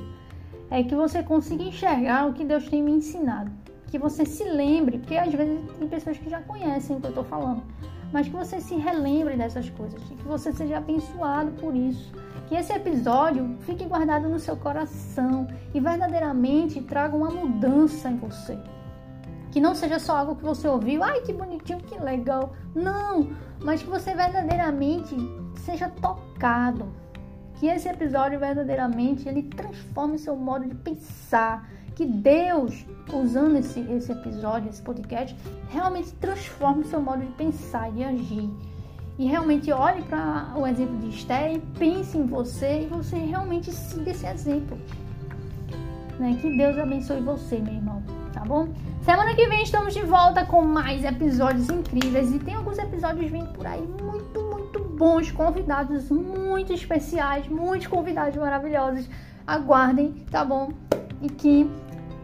[0.69, 3.51] É que você consiga enxergar o que Deus tem me ensinado.
[3.87, 7.09] Que você se lembre, porque às vezes tem pessoas que já conhecem o que eu
[7.09, 7.63] estou falando.
[8.13, 10.01] Mas que você se relembre dessas coisas.
[10.01, 12.13] Que você seja abençoado por isso.
[12.47, 18.57] Que esse episódio fique guardado no seu coração e verdadeiramente traga uma mudança em você.
[19.55, 22.51] Que não seja só algo que você ouviu, ai que bonitinho, que legal.
[22.75, 23.29] Não,
[23.63, 25.15] mas que você verdadeiramente
[25.63, 26.91] seja tocado.
[27.53, 31.69] Que esse episódio verdadeiramente ele transforme seu modo de pensar.
[31.95, 35.33] Que Deus, usando esse, esse episódio, esse podcast,
[35.69, 38.49] realmente transforme seu modo de pensar e agir.
[39.17, 43.71] E realmente olhe para o exemplo de Esther e pense em você e você realmente
[43.71, 44.77] siga esse exemplo.
[46.19, 46.37] Né?
[46.41, 48.03] Que Deus abençoe você, meu irmão
[48.35, 48.67] tá bom?
[49.05, 53.53] Semana que vem estamos de volta com mais episódios incríveis e tem alguns episódios vindo
[53.53, 59.07] por aí muito, muito bons, convidados muito especiais, muitos convidados maravilhosos.
[59.45, 60.73] Aguardem, tá bom?
[61.21, 61.69] E que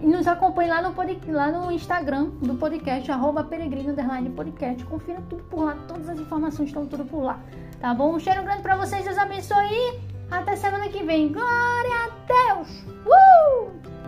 [0.01, 3.93] e nos acompanhe lá no, pod, lá no Instagram do podcast, arroba peregrino
[4.31, 4.83] podcast.
[4.85, 7.39] Confira tudo por lá, todas as informações estão tudo por lá,
[7.79, 8.15] tá bom?
[8.15, 10.01] Um cheiro grande pra vocês, Deus abençoe
[10.31, 11.31] até semana que vem.
[11.31, 12.83] Glória a Deus!
[13.05, 14.00] Uh!